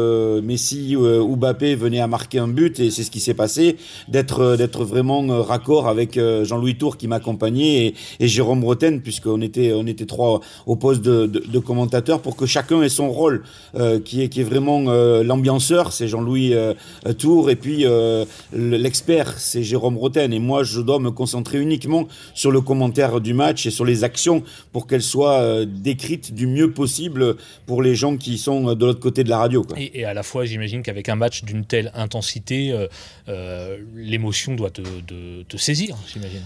Messi 0.42 0.96
ou 0.96 1.36
Mbappé 1.36 1.67
venait 1.76 2.00
à 2.00 2.08
marquer 2.08 2.40
un 2.40 2.48
but 2.48 2.80
et 2.80 2.92
c'est 2.92 3.04
ce 3.04 3.12
qui 3.12 3.20
s'est 3.20 3.34
passé, 3.34 3.78
d'être 4.08 4.56
d'être 4.56 4.84
vraiment 4.84 5.44
raccord 5.44 5.88
avec 5.88 6.20
Jean-Louis 6.44 6.78
Tour 6.78 6.98
qui 6.98 7.08
m'accompagnait 7.08 7.88
et, 7.88 7.96
et 8.20 8.28
Jérôme 8.28 8.62
Bretagne 8.62 9.00
puisqu'on 9.00 9.42
était 9.42 9.74
on 9.74 9.86
était 9.88 10.06
trois 10.06 10.42
au 10.66 10.76
poste 10.76 11.02
de, 11.02 11.26
de, 11.26 11.60
commentateur 11.60 12.22
pour 12.22 12.36
que 12.36 12.46
chacun 12.46 12.82
ait 12.82 12.90
son 12.90 13.10
rôle 13.10 13.44
euh, 13.76 14.00
qui, 14.00 14.22
est, 14.22 14.30
qui 14.30 14.42
est 14.42 14.44
vraiment 14.44 14.86
euh, 14.88 15.24
l'ambianceur, 15.24 15.92
c'est 15.92 16.08
Jean-Louis 16.08 16.54
euh, 16.54 16.74
Tour, 17.18 17.50
et 17.50 17.56
puis 17.56 17.86
euh, 17.86 18.26
l'expert, 18.54 19.38
c'est 19.38 19.64
Jérôme 19.64 19.98
Roten. 19.98 20.34
Et 20.34 20.40
moi, 20.40 20.64
je 20.64 20.82
dois 20.82 21.00
me 21.00 21.12
concentrer 21.12 21.60
uniquement 21.60 22.08
sur 22.34 22.52
le 22.52 22.62
commentaire 22.62 23.22
du 23.22 23.34
match 23.34 23.66
et 23.66 23.72
sur 23.72 23.86
les 23.86 24.04
actions 24.04 24.44
pour 24.72 24.88
qu'elles 24.88 25.02
soient 25.04 25.40
euh, 25.40 25.66
décrites 25.68 26.34
du 26.34 26.48
mieux 26.48 26.72
possible 26.72 27.36
pour 27.66 27.82
les 27.82 27.96
gens 27.96 28.18
qui 28.18 28.38
sont 28.38 28.74
de 28.74 28.86
l'autre 28.86 29.00
côté 29.00 29.24
de 29.24 29.30
la 29.30 29.38
radio. 29.38 29.66
Et, 29.78 30.00
et, 30.00 30.06
à 30.06 30.14
la 30.14 30.24
fois, 30.24 30.46
j'imagine 30.46 30.82
qu'avec 30.82 31.10
un 31.10 31.16
match 31.16 31.44
d'une 31.44 31.57
telle 31.66 31.92
intensité, 31.96 32.72
euh, 33.28 33.78
l'émotion 33.96 34.56
doit 34.56 34.70
te, 34.72 34.82
te, 34.82 35.44
te 35.44 35.58
saisir, 35.58 35.96
j'imagine. 36.08 36.44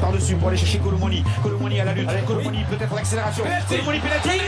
Par-dessus 0.00 0.34
pour 0.36 0.48
aller 0.48 0.56
chercher 0.56 0.78
Colomoni. 0.78 1.22
Colomoni 1.42 1.80
à 1.80 1.84
la 1.84 1.92
lutte. 1.92 2.08
Colomoni 2.26 2.64
peut-être 2.70 2.94
l'accélération. 2.94 3.44
Colomoni 3.68 3.98
penalty. 4.00 4.40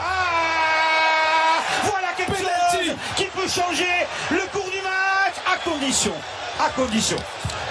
Ah 0.00 1.62
Voilà 1.84 2.08
quelque 2.16 2.36
chose 2.38 2.94
qui 3.16 3.24
peut 3.24 3.48
changer 3.48 4.06
le 4.30 4.50
cours 4.52 4.70
du 4.70 4.80
match 4.82 5.34
à 5.52 5.56
condition, 5.68 6.12
à 6.60 6.70
condition 6.70 7.16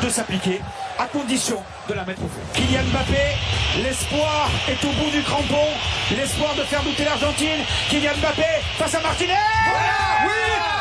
de 0.04 0.10
s'appliquer, 0.10 0.60
à 1.00 1.06
condition 1.06 1.64
de 1.88 1.94
la 1.94 2.04
mettre 2.04 2.22
au 2.24 2.28
fond. 2.28 2.42
Kylian 2.54 2.84
Mbappé, 2.92 3.38
l'espoir 3.84 4.50
est 4.68 4.84
au 4.86 4.92
bout 4.92 5.10
du 5.12 5.24
crampon, 5.24 5.68
l'espoir 6.16 6.54
de 6.56 6.64
faire 6.64 6.84
douter 6.84 7.06
l'Argentine. 7.06 7.64
Kylian 7.90 8.12
Mbappé 8.18 8.46
face 8.78 8.96
à 8.96 9.02
Martinez. 9.02 9.34
Voilà 9.72 10.28
oui 10.28 10.79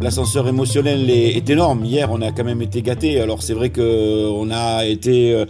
L'ascenseur 0.00 0.46
émotionnel 0.46 1.10
est, 1.10 1.50
énorme. 1.50 1.84
Hier, 1.84 2.08
on 2.12 2.22
a 2.22 2.30
quand 2.30 2.44
même 2.44 2.62
été 2.62 2.82
gâté. 2.82 3.20
Alors 3.20 3.42
c'est 3.42 3.52
vrai 3.52 3.70
que 3.70 4.28
on 4.30 4.48
a 4.52 4.86
été 4.86 5.34
euh, 5.34 5.44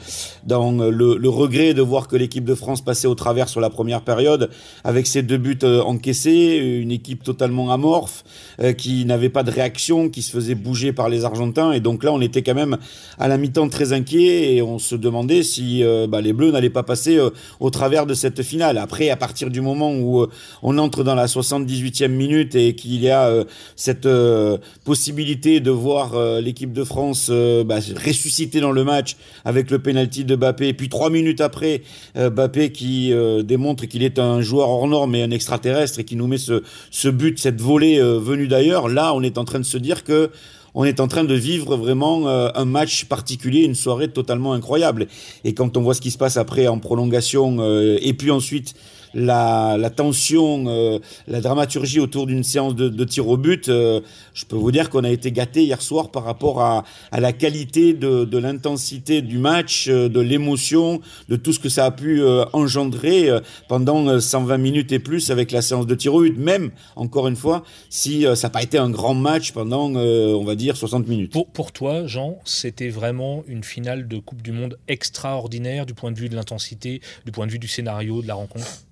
dans 0.46 0.72
le, 0.72 1.28
regret 1.28 1.74
de 1.74 1.82
voir 1.82 2.08
que 2.08 2.16
l'équipe 2.16 2.44
de 2.44 2.54
France 2.54 2.80
passait 2.80 3.06
au 3.06 3.14
travers 3.14 3.50
sur 3.50 3.60
la 3.60 3.68
première 3.68 4.00
période 4.00 4.48
avec 4.84 5.06
ses 5.06 5.20
deux 5.20 5.36
buts 5.36 5.58
euh, 5.64 5.82
encaissés, 5.82 6.80
une 6.80 6.90
équipe 6.90 7.22
totalement 7.22 7.70
amorphe 7.72 8.24
euh, 8.60 8.72
qui 8.72 9.04
n'avait 9.04 9.28
pas 9.28 9.42
de 9.42 9.50
réaction, 9.50 10.08
qui 10.08 10.22
se 10.22 10.30
faisait 10.30 10.54
bouger 10.54 10.94
par 10.94 11.10
les 11.10 11.26
Argentins. 11.26 11.72
Et 11.72 11.80
donc 11.80 12.02
là, 12.02 12.10
on 12.14 12.20
était 12.22 12.42
quand 12.42 12.54
même 12.54 12.78
à 13.18 13.28
la 13.28 13.36
mi-temps 13.36 13.68
très 13.68 13.92
inquiet 13.92 14.54
et 14.54 14.62
on 14.62 14.78
se 14.78 14.94
demandait 14.94 15.42
si 15.42 15.84
bah, 16.08 16.22
les 16.22 16.32
Bleus 16.32 16.52
n'allaient 16.52 16.70
pas 16.70 16.82
passer 16.82 17.18
au 17.60 17.70
travers 17.70 18.06
de 18.06 18.14
cette 18.14 18.42
finale. 18.42 18.78
Après, 18.78 19.10
à 19.10 19.16
partir 19.16 19.50
du 19.50 19.60
moment 19.60 19.92
où 19.92 20.26
on 20.62 20.78
entre 20.78 21.04
dans 21.04 21.14
la 21.14 21.26
78e 21.26 22.08
minute 22.08 22.54
et 22.54 22.74
qu'il 22.74 23.02
y 23.02 23.10
a 23.10 23.44
cette 23.76 24.06
euh, 24.38 24.58
possibilité 24.84 25.60
de 25.60 25.70
voir 25.70 26.14
euh, 26.14 26.40
l'équipe 26.40 26.72
de 26.72 26.84
France 26.84 27.28
euh, 27.30 27.64
bah, 27.64 27.80
ressusciter 28.06 28.60
dans 28.60 28.72
le 28.72 28.84
match 28.84 29.16
avec 29.44 29.70
le 29.70 29.78
penalty 29.78 30.24
de 30.24 30.36
Bappé. 30.36 30.68
Et 30.68 30.74
puis 30.74 30.88
trois 30.88 31.10
minutes 31.10 31.40
après, 31.40 31.82
Bappé 32.14 32.72
qui 32.72 33.12
démontre 33.44 33.86
qu'il 33.86 34.02
est 34.02 34.18
un 34.18 34.40
joueur 34.40 34.68
hors 34.68 34.86
norme 34.86 35.14
et 35.14 35.22
un 35.22 35.30
extraterrestre 35.30 36.00
et 36.00 36.04
qui 36.04 36.16
nous 36.16 36.26
met 36.26 36.38
ce, 36.38 36.62
ce 36.90 37.08
but, 37.08 37.38
cette 37.38 37.60
volée 37.60 38.00
venue 38.00 38.48
d'ailleurs. 38.48 38.88
Là, 38.88 39.14
on 39.14 39.22
est 39.22 39.38
en 39.38 39.44
train 39.44 39.58
de 39.58 39.64
se 39.64 39.78
dire 39.78 40.04
que 40.04 40.30
on 40.74 40.84
est 40.84 41.00
en 41.00 41.08
train 41.08 41.24
de 41.24 41.34
vivre 41.34 41.76
vraiment 41.76 42.28
un 42.28 42.64
match 42.64 43.04
particulier, 43.06 43.62
une 43.62 43.74
soirée 43.74 44.08
totalement 44.08 44.52
incroyable. 44.52 45.06
Et 45.44 45.54
quand 45.54 45.76
on 45.76 45.82
voit 45.82 45.94
ce 45.94 46.00
qui 46.00 46.10
se 46.10 46.18
passe 46.18 46.36
après 46.36 46.66
en 46.68 46.78
prolongation, 46.78 47.58
et 48.00 48.12
puis 48.14 48.30
ensuite 48.30 48.74
la, 49.14 49.76
la 49.78 49.90
tension, 49.90 50.64
euh, 50.68 50.98
la 51.26 51.40
dramaturgie 51.40 52.00
autour 52.00 52.26
d'une 52.26 52.44
séance 52.44 52.74
de, 52.74 52.88
de, 52.88 53.04
tir 53.04 53.28
au 53.28 53.36
but, 53.36 53.68
euh, 53.68 54.00
je 54.34 54.44
peux 54.44 54.56
vous 54.56 54.72
dire 54.72 54.90
qu'on 54.90 55.04
a 55.04 55.10
été 55.10 55.32
gâté 55.32 55.64
hier 55.64 55.80
soir 55.80 56.10
par 56.10 56.24
rapport 56.24 56.60
à, 56.60 56.84
à 57.10 57.20
la 57.20 57.32
qualité 57.32 57.92
de, 57.94 58.24
de 58.24 58.38
l'intensité 58.38 59.22
du 59.22 59.38
match, 59.38 59.88
euh, 59.88 60.08
de 60.08 60.20
l'émotion, 60.20 61.00
de 61.28 61.36
tout 61.36 61.52
ce 61.52 61.58
que 61.58 61.68
ça 61.68 61.86
a 61.86 61.90
pu 61.90 62.22
engendrer 62.52 63.30
pendant 63.68 64.20
120 64.20 64.58
minutes 64.58 64.92
et 64.92 64.98
plus 64.98 65.30
avec 65.30 65.52
la 65.52 65.62
séance 65.62 65.86
de 65.86 65.94
tir 65.94 66.14
au 66.14 66.20
but. 66.20 66.36
Même, 66.38 66.70
encore 66.96 67.28
une 67.28 67.36
fois, 67.36 67.64
si 67.90 68.24
ça 68.34 68.48
n'a 68.48 68.50
pas 68.50 68.62
été 68.62 68.78
un 68.78 68.90
grand 68.90 69.14
match 69.14 69.52
pendant, 69.52 69.90
on 69.94 70.44
va 70.44 70.54
dire, 70.54 70.67
60 70.76 71.08
minutes. 71.08 71.32
Pour, 71.32 71.48
pour 71.48 71.72
toi, 71.72 72.06
Jean, 72.06 72.38
c'était 72.44 72.88
vraiment 72.88 73.44
une 73.46 73.64
finale 73.64 74.08
de 74.08 74.18
Coupe 74.18 74.42
du 74.42 74.52
Monde 74.52 74.78
extraordinaire 74.88 75.86
du 75.86 75.94
point 75.94 76.12
de 76.12 76.18
vue 76.18 76.28
de 76.28 76.36
l'intensité, 76.36 77.00
du 77.24 77.32
point 77.32 77.46
de 77.46 77.52
vue 77.52 77.58
du 77.58 77.68
scénario 77.68 78.22
de 78.22 78.28
la 78.28 78.34
rencontre? 78.34 78.84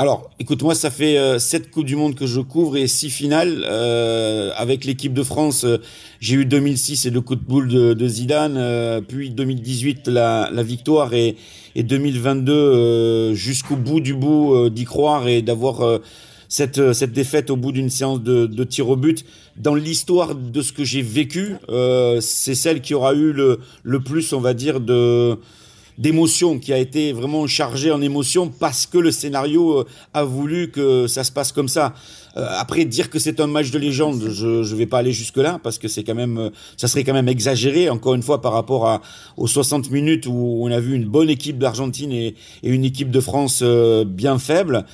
Alors, 0.00 0.30
écoute, 0.38 0.62
moi, 0.62 0.74
ça 0.74 0.90
fait 0.90 1.18
euh, 1.18 1.38
sept 1.38 1.70
Coupes 1.70 1.84
du 1.84 1.94
Monde 1.94 2.14
que 2.14 2.24
je 2.24 2.40
couvre 2.40 2.78
et 2.78 2.86
six 2.86 3.10
finales. 3.10 3.66
Euh, 3.68 4.50
avec 4.56 4.86
l'équipe 4.86 5.12
de 5.12 5.22
France, 5.22 5.64
euh, 5.64 5.76
j'ai 6.20 6.36
eu 6.36 6.46
2006 6.46 7.04
et 7.04 7.10
le 7.10 7.20
coup 7.20 7.36
de 7.36 7.44
boule 7.44 7.68
de, 7.68 8.08
Zidane, 8.08 9.04
puis 9.06 9.28
2018 9.28 10.08
la, 10.08 10.48
la 10.50 10.62
victoire 10.62 11.12
et, 11.12 11.36
et 11.74 11.82
2022 11.82 13.34
jusqu'au 13.34 13.76
bout 13.76 14.00
du 14.00 14.14
bout 14.14 14.70
d'y 14.70 14.84
croire 14.84 15.28
et 15.28 15.42
d'avoir 15.42 16.00
cette, 16.50 16.92
cette 16.92 17.12
défaite 17.12 17.48
au 17.48 17.56
bout 17.56 17.72
d'une 17.72 17.88
séance 17.88 18.22
de, 18.22 18.44
de 18.44 18.64
tir 18.64 18.90
au 18.90 18.96
but. 18.96 19.24
Dans 19.56 19.74
l'histoire 19.74 20.34
de 20.34 20.60
ce 20.60 20.74
que 20.74 20.84
j'ai 20.84 21.00
vécu, 21.00 21.56
c'est 22.20 22.54
celle 22.54 22.82
qui 22.82 22.92
aura 22.92 23.14
eu 23.14 23.32
le, 23.32 23.60
le 23.82 24.00
plus, 24.00 24.34
on 24.34 24.40
va 24.40 24.52
dire, 24.52 24.80
de 24.80 25.38
d'émotion, 26.00 26.58
qui 26.58 26.72
a 26.72 26.78
été 26.78 27.12
vraiment 27.12 27.46
chargé 27.46 27.92
en 27.92 28.00
émotion 28.00 28.48
parce 28.48 28.86
que 28.86 28.96
le 28.96 29.12
scénario 29.12 29.80
euh, 29.80 29.84
a 30.14 30.24
voulu 30.24 30.70
que 30.70 31.06
ça 31.06 31.24
se 31.24 31.30
passe 31.30 31.52
comme 31.52 31.68
ça. 31.68 31.94
Euh, 32.38 32.46
après, 32.58 32.86
dire 32.86 33.10
que 33.10 33.18
c'est 33.18 33.38
un 33.38 33.46
match 33.46 33.70
de 33.70 33.78
légende, 33.78 34.30
je 34.30 34.46
ne 34.46 34.76
vais 34.76 34.86
pas 34.86 34.98
aller 34.98 35.12
jusque-là 35.12 35.60
parce 35.62 35.76
que 35.76 35.88
c'est 35.88 36.02
quand 36.02 36.14
même, 36.14 36.38
euh, 36.38 36.50
ça 36.78 36.88
serait 36.88 37.04
quand 37.04 37.12
même 37.12 37.28
exagéré, 37.28 37.90
encore 37.90 38.14
une 38.14 38.22
fois, 38.22 38.40
par 38.40 38.54
rapport 38.54 39.02
aux 39.36 39.46
60 39.46 39.90
minutes 39.90 40.26
où 40.26 40.60
on 40.62 40.70
a 40.70 40.80
vu 40.80 40.94
une 40.94 41.04
bonne 41.04 41.28
équipe 41.28 41.58
d'Argentine 41.58 42.12
et, 42.12 42.34
une 42.62 42.84
équipe 42.84 43.10
de 43.10 43.20
France 43.20 43.62
bien 44.06 44.38
faible. 44.38 44.86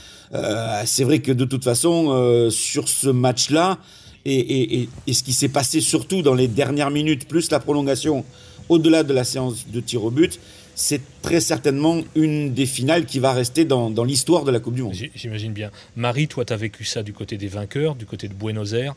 c'est 0.85 1.05
vrai 1.05 1.21
que 1.21 1.31
de 1.31 1.45
toute 1.45 1.63
façon, 1.63 2.49
sur 2.51 2.89
ce 2.89 3.09
match-là, 3.09 3.79
et, 4.25 4.35
et, 4.35 4.89
et, 5.07 5.13
ce 5.13 5.23
qui 5.23 5.33
s'est 5.33 5.49
passé 5.49 5.81
surtout 5.81 6.23
dans 6.23 6.35
les 6.35 6.49
dernières 6.49 6.91
minutes, 6.91 7.29
plus 7.29 7.51
la 7.51 7.61
prolongation, 7.61 8.25
au-delà 8.69 9.05
de 9.05 9.13
la 9.13 9.25
séance 9.25 9.67
de 9.73 9.81
tir 9.81 10.05
au 10.05 10.11
but, 10.11 10.41
c'est 10.77 11.01
très 11.23 11.41
certainement 11.41 12.03
une 12.15 12.53
des 12.53 12.67
finales 12.67 13.07
qui 13.07 13.19
va 13.19 13.33
rester 13.33 13.65
dans, 13.65 13.91
l'histoire 14.05 14.45
de 14.45 14.53
la 14.53 14.61
Coupe 14.61 14.75
du 14.75 14.83
Monde. 14.83 14.95
J'imagine 15.15 15.53
bien. 15.53 15.71
Marie, 15.97 16.29
toi, 16.29 16.45
tu 16.45 16.53
as 16.53 16.57
vécu 16.57 16.85
ça 16.85 17.03
du 17.03 17.15
côté 17.15 17.39
des 17.39 17.49
vainqueurs, 17.49 17.95
du 17.95 18.05
côté 18.05 18.29
de 18.29 18.35
Buenos 18.35 18.75
Aires. 18.75 18.95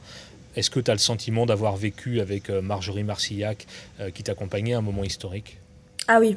Est-ce 0.58 0.70
que 0.70 0.82
tu 0.82 0.92
as 0.92 0.94
le 0.94 1.00
sentiment 1.00 1.46
d'avoir 1.46 1.78
vécu 1.78 2.20
avec 2.20 2.50
euh, 2.50 2.62
Marjorie 2.62 3.04
Marcillac, 3.04 3.66
euh, 4.02 4.12
qui 4.12 4.24
t'accompagnait 4.24 4.74
à 4.74 4.80
un 4.80 4.82
moment 4.82 5.06
historique? 5.06 5.58
Ah 6.10 6.20
oui, 6.20 6.36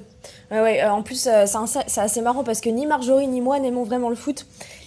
ouais, 0.50 0.82
euh, 0.82 0.92
en 0.92 1.02
plus 1.02 1.16
c'est 1.16 2.00
assez 2.00 2.20
marrant 2.20 2.44
parce 2.44 2.60
que 2.60 2.68
ni 2.68 2.86
Marjorie 2.86 3.26
ni 3.26 3.40
moi 3.40 3.58
n'aimons 3.58 3.84
vraiment 3.84 4.10
le 4.10 4.16
foot. 4.16 4.46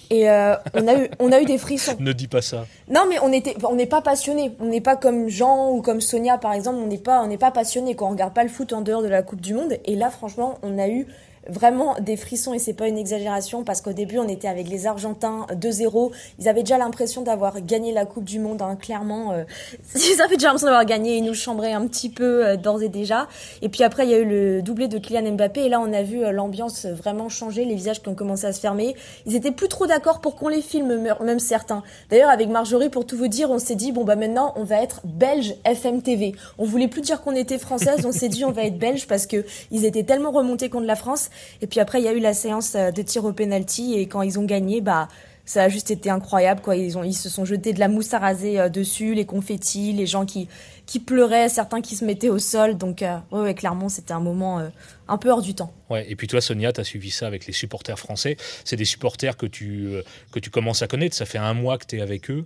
Et 0.09 0.29
euh, 0.29 0.55
on, 0.73 0.87
a 0.87 0.95
eu, 0.95 1.09
on 1.19 1.31
a 1.31 1.41
eu 1.41 1.45
des 1.45 1.57
frissons. 1.57 1.95
ne 1.99 2.13
dis 2.13 2.27
pas 2.27 2.41
ça. 2.41 2.65
Non, 2.89 3.05
mais 3.09 3.17
on 3.21 3.31
était, 3.31 3.55
on 3.67 3.75
n'est 3.75 3.85
pas 3.85 4.01
passionné. 4.01 4.51
On 4.59 4.65
n'est 4.65 4.81
pas 4.81 4.95
comme 4.95 5.29
Jean 5.29 5.71
ou 5.71 5.81
comme 5.81 6.01
Sonia, 6.01 6.37
par 6.37 6.53
exemple. 6.53 6.77
On 6.83 6.87
n'est 6.87 6.97
pas, 6.97 7.21
on 7.21 7.27
n'est 7.27 7.37
pas 7.37 7.51
passionné 7.51 7.95
quand 7.95 8.07
on 8.07 8.11
regarde 8.11 8.33
pas 8.33 8.43
le 8.43 8.49
foot 8.49 8.73
en 8.73 8.81
dehors 8.81 9.01
de 9.01 9.07
la 9.07 9.23
Coupe 9.23 9.41
du 9.41 9.53
Monde. 9.53 9.77
Et 9.85 9.95
là, 9.95 10.09
franchement, 10.09 10.57
on 10.63 10.77
a 10.77 10.87
eu 10.87 11.07
vraiment 11.49 11.95
des 11.99 12.17
frissons 12.17 12.53
et 12.53 12.59
c'est 12.59 12.73
pas 12.73 12.87
une 12.87 12.97
exagération 12.97 13.63
parce 13.63 13.81
qu'au 13.81 13.93
début 13.93 14.19
on 14.19 14.27
était 14.27 14.47
avec 14.47 14.67
les 14.67 14.87
Argentins 14.87 15.45
2-0. 15.51 16.11
Ils 16.39 16.47
avaient 16.47 16.63
déjà 16.63 16.77
l'impression 16.77 17.21
d'avoir 17.21 17.61
gagné 17.61 17.93
la 17.93 18.05
Coupe 18.05 18.23
du 18.23 18.39
Monde, 18.39 18.61
hein, 18.61 18.75
clairement. 18.75 19.31
Euh, 19.31 19.43
ils 19.95 20.21
avaient 20.21 20.35
déjà 20.35 20.47
l'impression 20.47 20.67
d'avoir 20.67 20.85
gagné. 20.85 21.17
Ils 21.17 21.23
nous 21.23 21.33
chambraient 21.33 21.73
un 21.73 21.85
petit 21.87 22.09
peu 22.09 22.45
euh, 22.45 22.57
d'ores 22.57 22.81
et 22.81 22.89
déjà. 22.89 23.27
Et 23.61 23.69
puis 23.69 23.83
après 23.83 24.05
il 24.05 24.11
y 24.11 24.13
a 24.13 24.17
eu 24.17 24.25
le 24.25 24.61
doublé 24.61 24.87
de 24.87 24.97
Kylian 24.97 25.33
Mbappé 25.33 25.65
et 25.65 25.69
là 25.69 25.79
on 25.79 25.93
a 25.93 26.03
vu 26.03 26.23
euh, 26.23 26.31
l'ambiance 26.31 26.85
vraiment 26.85 27.29
changer, 27.29 27.65
les 27.65 27.75
visages 27.75 28.01
qui 28.01 28.09
ont 28.09 28.15
commencé 28.15 28.45
à 28.45 28.53
se 28.53 28.59
fermer. 28.59 28.95
Ils 29.25 29.35
étaient 29.35 29.51
plus 29.51 29.67
trop 29.67 29.87
d'accord 29.87 30.21
pour 30.21 30.35
qu'on 30.35 30.47
les 30.47 30.61
filme, 30.61 31.07
même 31.21 31.39
certains. 31.39 31.83
D'ailleurs 32.09 32.29
avec 32.29 32.49
Marjorie, 32.49 32.89
pour 32.89 33.05
tout 33.05 33.17
vous 33.17 33.27
dire, 33.27 33.51
on 33.51 33.59
s'est 33.59 33.75
dit 33.75 33.91
bon 33.91 34.03
bah 34.03 34.15
maintenant 34.15 34.53
on 34.55 34.63
va 34.63 34.81
être 34.81 35.01
belge 35.03 35.55
FM 35.63 36.01
TV. 36.01 36.35
On 36.57 36.65
voulait 36.65 36.87
plus 36.87 37.01
dire 37.01 37.21
qu'on 37.21 37.35
était 37.35 37.57
française, 37.57 38.05
on 38.05 38.11
s'est 38.11 38.29
dit 38.29 38.45
on 38.45 38.51
va 38.51 38.63
être 38.63 38.77
belge 38.77 39.07
parce 39.07 39.27
que 39.27 39.45
ils 39.71 39.85
étaient 39.85 40.03
tellement 40.03 40.31
remontés 40.31 40.69
contre 40.69 40.85
la 40.85 40.95
France 40.95 41.29
et 41.61 41.67
puis 41.67 41.79
après, 41.79 41.99
il 42.01 42.05
y 42.05 42.07
a 42.07 42.13
eu 42.13 42.19
la 42.19 42.33
séance 42.33 42.75
euh, 42.75 42.91
de 42.91 43.01
tir 43.01 43.25
au 43.25 43.33
penalty 43.33 43.93
et 43.95 44.07
quand 44.07 44.21
ils 44.21 44.39
ont 44.39 44.45
gagné, 44.45 44.81
bah 44.81 45.07
ça 45.47 45.63
a 45.63 45.69
juste 45.69 45.91
été 45.91 46.09
incroyable 46.09 46.61
quoi. 46.61 46.75
Ils 46.75 47.13
se 47.13 47.29
sont 47.29 47.45
jetés 47.45 47.71
de 47.71 47.79
la 47.79 47.87
mousse 47.87 48.13
à 48.13 48.19
raser 48.19 48.59
euh, 48.59 48.69
dessus, 48.69 49.13
les 49.13 49.25
confettis, 49.25 49.93
les 49.93 50.05
gens 50.07 50.25
qui 50.25 50.47
qui 50.85 50.99
pleuraient, 50.99 51.49
certains 51.49 51.81
qui 51.81 51.95
se 51.95 52.05
mettaient 52.05 52.29
au 52.29 52.39
sol. 52.39 52.77
Donc 52.77 53.01
euh, 53.01 53.17
ouais, 53.31 53.53
clairement, 53.53 53.89
c'était 53.89 54.13
un 54.13 54.19
moment 54.19 54.69
un 55.07 55.17
peu 55.17 55.29
hors 55.31 55.41
du 55.41 55.55
temps. 55.55 55.71
Ouais, 55.89 56.05
et 56.09 56.15
puis 56.15 56.27
toi, 56.27 56.41
Sonia, 56.41 56.73
tu 56.73 56.81
as 56.81 56.83
suivi 56.83 57.11
ça 57.11 57.27
avec 57.27 57.45
les 57.47 57.53
supporters 57.53 57.97
français. 57.97 58.37
C'est 58.63 58.75
des 58.75 58.85
supporters 58.85 59.37
que 59.37 59.45
tu, 59.45 59.89
que 60.31 60.39
tu 60.39 60.49
commences 60.49 60.81
à 60.81 60.87
connaître. 60.87 61.15
Ça 61.15 61.25
fait 61.25 61.37
un 61.37 61.53
mois 61.53 61.77
que 61.77 61.85
tu 61.85 61.97
es 61.97 62.01
avec 62.01 62.29
eux. 62.29 62.45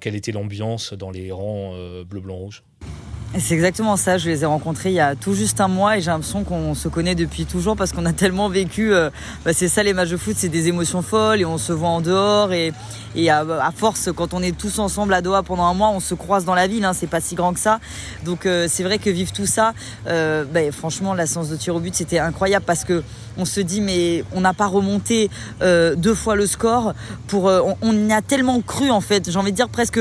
quelle 0.00 0.14
était 0.14 0.32
l'ambiance 0.32 0.92
dans 0.92 1.10
les 1.10 1.32
rangs 1.32 1.74
bleu, 2.04 2.20
blanc, 2.20 2.36
rouge? 2.36 2.62
C'est 3.38 3.54
exactement 3.54 3.96
ça. 3.96 4.18
Je 4.18 4.28
les 4.28 4.42
ai 4.42 4.46
rencontrés 4.46 4.90
il 4.90 4.94
y 4.94 5.00
a 5.00 5.16
tout 5.16 5.34
juste 5.34 5.60
un 5.60 5.68
mois 5.68 5.96
et 5.96 6.00
j'ai 6.00 6.10
l'impression 6.10 6.44
qu'on 6.44 6.74
se 6.74 6.88
connaît 6.88 7.14
depuis 7.14 7.46
toujours 7.46 7.76
parce 7.76 7.92
qu'on 7.92 8.06
a 8.06 8.12
tellement 8.12 8.48
vécu. 8.48 8.92
Euh, 8.92 9.10
bah, 9.44 9.52
c'est 9.52 9.68
ça 9.68 9.82
les 9.82 9.92
matchs 9.92 10.10
de 10.10 10.16
foot, 10.16 10.34
c'est 10.36 10.48
des 10.48 10.68
émotions 10.68 11.02
folles 11.02 11.40
et 11.40 11.44
on 11.44 11.58
se 11.58 11.72
voit 11.72 11.88
en 11.88 12.00
dehors 12.00 12.52
et, 12.52 12.72
et 13.14 13.30
à, 13.30 13.44
force, 13.74 14.10
quand 14.14 14.34
on 14.34 14.42
est 14.42 14.56
tous 14.56 14.78
ensemble 14.78 15.14
à 15.14 15.22
Doha 15.22 15.42
pendant 15.42 15.64
un 15.64 15.74
mois, 15.74 15.90
on 15.90 16.00
se 16.00 16.14
croise 16.14 16.44
dans 16.44 16.54
la 16.54 16.66
ville. 16.66 16.84
Hein, 16.84 16.92
c'est 16.92 17.06
pas 17.06 17.20
si 17.20 17.34
grand 17.34 17.52
que 17.52 17.60
ça. 17.60 17.80
Donc 18.24 18.46
euh, 18.46 18.66
c'est 18.68 18.82
vrai 18.82 18.98
que 18.98 19.10
vivre 19.10 19.32
tout 19.32 19.46
ça, 19.46 19.72
euh, 20.06 20.44
bah, 20.44 20.60
franchement, 20.72 21.14
la 21.14 21.26
séance 21.26 21.48
de 21.48 21.56
tir 21.56 21.74
au 21.74 21.80
but, 21.80 21.94
c'était 21.94 22.18
incroyable 22.18 22.64
parce 22.66 22.84
que 22.84 23.02
on 23.36 23.44
se 23.44 23.58
dit 23.60 23.80
mais 23.80 24.22
on 24.32 24.40
n'a 24.40 24.54
pas 24.54 24.66
remonté 24.66 25.28
deux 25.60 26.14
fois 26.14 26.36
le 26.36 26.46
score 26.46 26.94
pour. 27.26 27.44
on, 27.46 28.08
y 28.08 28.12
a 28.12 28.22
tellement 28.22 28.60
cru 28.60 28.90
en 28.90 29.00
fait. 29.00 29.28
J'ai 29.28 29.38
envie 29.38 29.50
de 29.50 29.56
dire 29.56 29.68
presque 29.68 29.98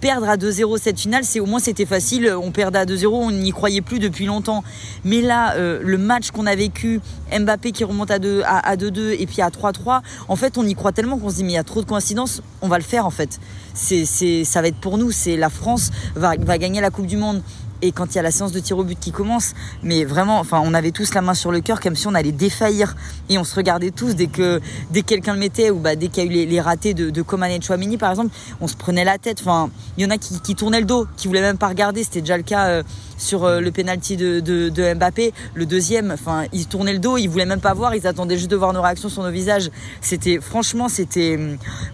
perdre 0.00 0.28
à 0.28 0.36
2-0 0.36 0.76
cette 0.80 0.98
finale, 0.98 1.22
c'est 1.22 1.38
au 1.38 1.46
moins 1.46 1.60
c'était 1.60 1.86
facile 1.86 2.28
on 2.36 2.50
perdait 2.50 2.78
à 2.78 2.84
2-0, 2.84 3.06
on 3.08 3.30
n'y 3.30 3.50
croyait 3.50 3.80
plus 3.80 3.98
depuis 3.98 4.26
longtemps. 4.26 4.64
Mais 5.04 5.20
là, 5.20 5.54
euh, 5.54 5.80
le 5.82 5.98
match 5.98 6.30
qu'on 6.30 6.46
a 6.46 6.54
vécu, 6.54 7.00
Mbappé 7.32 7.72
qui 7.72 7.84
remonte 7.84 8.10
à 8.10 8.18
2 8.18 8.42
à, 8.44 8.76
2-2 8.76 9.16
et 9.18 9.26
puis 9.26 9.42
à 9.42 9.48
3-3, 9.48 10.00
en 10.28 10.36
fait, 10.36 10.58
on 10.58 10.66
y 10.66 10.74
croit 10.74 10.92
tellement 10.92 11.18
qu'on 11.18 11.30
se 11.30 11.36
dit 11.36 11.44
mais 11.44 11.52
il 11.52 11.56
y 11.56 11.58
a 11.58 11.64
trop 11.64 11.82
de 11.82 11.86
coïncidences, 11.86 12.27
on 12.62 12.68
va 12.68 12.78
le 12.78 12.84
faire 12.84 13.06
en 13.06 13.10
fait. 13.10 13.40
C'est, 13.74 14.04
ça 14.44 14.60
va 14.60 14.68
être 14.68 14.80
pour 14.80 14.98
nous. 14.98 15.12
C'est 15.12 15.36
la 15.36 15.50
France 15.50 15.90
va, 16.16 16.36
gagner 16.36 16.80
la 16.80 16.90
Coupe 16.90 17.06
du 17.06 17.16
Monde 17.16 17.42
et 17.80 17.92
quand 17.92 18.06
il 18.06 18.16
y 18.16 18.18
a 18.18 18.22
la 18.22 18.32
séance 18.32 18.50
de 18.50 18.58
tir 18.58 18.76
au 18.76 18.82
but 18.82 18.98
qui 18.98 19.12
commence, 19.12 19.54
mais 19.84 20.04
vraiment, 20.04 20.40
enfin, 20.40 20.60
on 20.64 20.74
avait 20.74 20.90
tous 20.90 21.14
la 21.14 21.20
main 21.20 21.34
sur 21.34 21.52
le 21.52 21.60
cœur 21.60 21.80
comme 21.80 21.94
si 21.94 22.08
on 22.08 22.14
allait 22.14 22.32
défaillir 22.32 22.96
et 23.28 23.38
on 23.38 23.44
se 23.44 23.54
regardait 23.54 23.92
tous 23.92 24.16
dès 24.16 24.26
que 24.26 24.60
dès 24.90 25.02
quelqu'un 25.02 25.34
le 25.34 25.38
mettait 25.38 25.70
ou 25.70 25.78
bah 25.78 25.94
dès 25.94 26.08
qu'il 26.08 26.24
y 26.24 26.26
a 26.26 26.42
eu 26.42 26.46
les, 26.46 26.60
ratés 26.60 26.92
de, 26.92 27.10
de 27.10 27.22
Coman 27.22 27.50
et 27.52 27.58
de 27.60 27.62
Chouamini 27.62 27.96
par 27.96 28.10
exemple, 28.10 28.34
on 28.60 28.66
se 28.66 28.74
prenait 28.74 29.04
la 29.04 29.18
tête. 29.18 29.38
Enfin, 29.40 29.70
il 29.96 30.02
y 30.02 30.06
en 30.06 30.10
a 30.10 30.18
qui, 30.18 30.40
qui 30.40 30.56
tournaient 30.56 30.80
le 30.80 30.86
dos, 30.86 31.06
qui 31.16 31.28
voulaient 31.28 31.40
même 31.40 31.58
pas 31.58 31.68
regarder. 31.68 32.02
C'était 32.02 32.20
déjà 32.20 32.36
le 32.36 32.42
cas 32.42 32.66
euh, 32.66 32.82
sur 33.18 33.44
euh, 33.44 33.60
le 33.60 33.70
penalty 33.70 34.16
de, 34.16 34.40
de, 34.40 34.68
de, 34.68 34.94
Mbappé, 34.94 35.32
le 35.54 35.66
deuxième. 35.66 36.10
Enfin, 36.12 36.44
ils 36.52 36.66
tournaient 36.66 36.92
le 36.92 36.98
dos, 36.98 37.18
ils 37.18 37.28
voulaient 37.28 37.46
même 37.46 37.60
pas 37.60 37.74
voir, 37.74 37.94
ils 37.94 38.06
attendaient 38.06 38.38
juste 38.38 38.50
de 38.50 38.56
voir 38.56 38.72
nos 38.72 38.82
réactions 38.82 39.08
sur 39.08 39.22
nos 39.22 39.30
visages. 39.30 39.70
C'était 40.00 40.40
franchement, 40.40 40.88
c'était, 40.88 41.38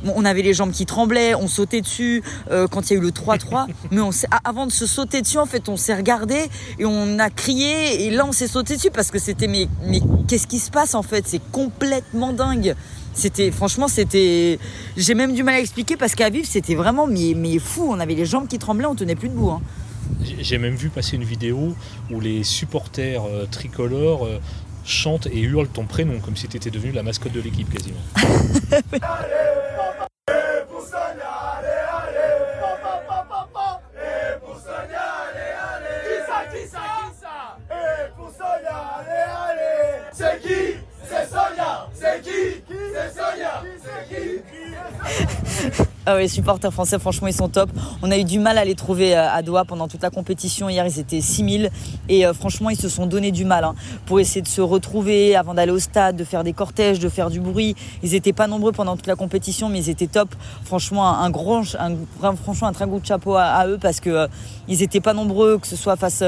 on 0.04 0.24
avait 0.24 0.42
les 0.42 0.54
jambes 0.54 0.72
qui 0.72 0.86
tremblaient, 0.86 1.34
on 1.34 1.48
sautait 1.48 1.80
dessus 1.80 2.22
euh, 2.50 2.68
quand 2.68 2.90
il 2.90 2.94
y 2.94 2.96
a 2.96 2.98
eu 2.98 3.02
le 3.02 3.10
3-3, 3.10 3.66
mais 3.90 4.00
on 4.00 4.10
avant 4.44 4.66
de 4.66 4.72
se 4.72 4.86
sauter 4.86 5.22
dessus, 5.22 5.38
en 5.38 5.46
fait, 5.46 5.68
on 5.68 5.76
s'est 5.76 5.94
regardé 5.94 6.48
et 6.78 6.84
on 6.84 7.18
a 7.18 7.30
crié 7.30 8.04
et 8.04 8.10
là 8.10 8.24
on 8.26 8.32
s'est 8.32 8.48
sauté 8.48 8.76
dessus 8.76 8.90
parce 8.90 9.10
que 9.10 9.18
c'était 9.18 9.46
mais 9.46 9.68
mais 9.86 10.00
qu'est-ce 10.28 10.46
qui 10.46 10.58
se 10.58 10.70
passe 10.70 10.94
en 10.94 11.02
fait? 11.02 11.24
C'est 11.26 11.40
complètement 11.50 12.32
dingue. 12.32 12.74
C'était 13.14 13.50
franchement 13.50 13.88
c'était 13.88 14.58
j'ai 14.96 15.14
même 15.14 15.34
du 15.34 15.42
mal 15.42 15.54
à 15.54 15.60
expliquer 15.60 15.96
parce 15.96 16.14
qu'à 16.14 16.30
vivre 16.30 16.46
c'était 16.48 16.74
vraiment 16.74 17.06
mais, 17.06 17.34
mais 17.36 17.58
fou. 17.58 17.86
On 17.88 18.00
avait 18.00 18.14
les 18.14 18.26
jambes 18.26 18.48
qui 18.48 18.58
tremblaient, 18.58 18.86
on 18.86 18.94
tenait 18.94 19.14
plus 19.14 19.28
debout. 19.28 19.50
Hein. 19.50 19.62
J'ai 20.40 20.58
même 20.58 20.74
vu 20.74 20.88
passer 20.88 21.16
une 21.16 21.24
vidéo 21.24 21.74
où 22.10 22.20
les 22.20 22.44
supporters 22.44 23.24
euh, 23.24 23.46
tricolores 23.50 24.26
euh, 24.26 24.40
chantent 24.84 25.26
et 25.26 25.40
hurlent 25.40 25.68
ton 25.68 25.84
prénom 25.84 26.20
comme 26.20 26.36
si 26.36 26.48
tu 26.48 26.56
étais 26.56 26.70
devenu 26.70 26.92
la 26.92 27.02
mascotte 27.02 27.32
de 27.32 27.40
l'équipe 27.40 27.70
quasiment. 27.70 28.00
Ah 46.06 46.18
les 46.18 46.28
supporters 46.28 46.70
français, 46.70 46.98
franchement, 46.98 47.28
ils 47.28 47.34
sont 47.34 47.48
top. 47.48 47.70
On 48.02 48.10
a 48.10 48.18
eu 48.18 48.24
du 48.24 48.38
mal 48.38 48.58
à 48.58 48.66
les 48.66 48.74
trouver 48.74 49.16
euh, 49.16 49.26
à 49.26 49.40
Doha 49.40 49.64
pendant 49.64 49.88
toute 49.88 50.02
la 50.02 50.10
compétition. 50.10 50.68
Hier, 50.68 50.86
ils 50.86 50.98
étaient 50.98 51.22
6000 51.22 51.70
et 52.10 52.26
euh, 52.26 52.34
franchement, 52.34 52.68
ils 52.68 52.78
se 52.78 52.90
sont 52.90 53.06
donné 53.06 53.32
du 53.32 53.46
mal 53.46 53.64
hein, 53.64 53.74
pour 54.04 54.20
essayer 54.20 54.42
de 54.42 54.46
se 54.46 54.60
retrouver 54.60 55.34
avant 55.34 55.54
d'aller 55.54 55.72
au 55.72 55.78
stade, 55.78 56.16
de 56.16 56.24
faire 56.24 56.44
des 56.44 56.52
cortèges, 56.52 56.98
de 56.98 57.08
faire 57.08 57.30
du 57.30 57.40
bruit. 57.40 57.74
Ils 58.02 58.10
n'étaient 58.10 58.34
pas 58.34 58.48
nombreux 58.48 58.72
pendant 58.72 58.96
toute 58.96 59.06
la 59.06 59.16
compétition, 59.16 59.70
mais 59.70 59.78
ils 59.78 59.88
étaient 59.88 60.06
top. 60.06 60.28
Franchement, 60.64 61.08
un 61.08 61.30
grand, 61.30 61.62
un, 61.78 61.94
franchement, 62.36 62.68
un 62.68 62.74
très 62.74 62.86
gros 62.86 63.00
chapeau 63.02 63.36
à, 63.36 63.66
eux 63.66 63.78
parce 63.80 64.00
que 64.00 64.10
euh, 64.10 64.26
ils 64.68 64.82
étaient 64.82 65.00
pas 65.00 65.14
nombreux, 65.14 65.56
que 65.56 65.66
ce 65.66 65.76
soit 65.76 65.96
face 65.96 66.22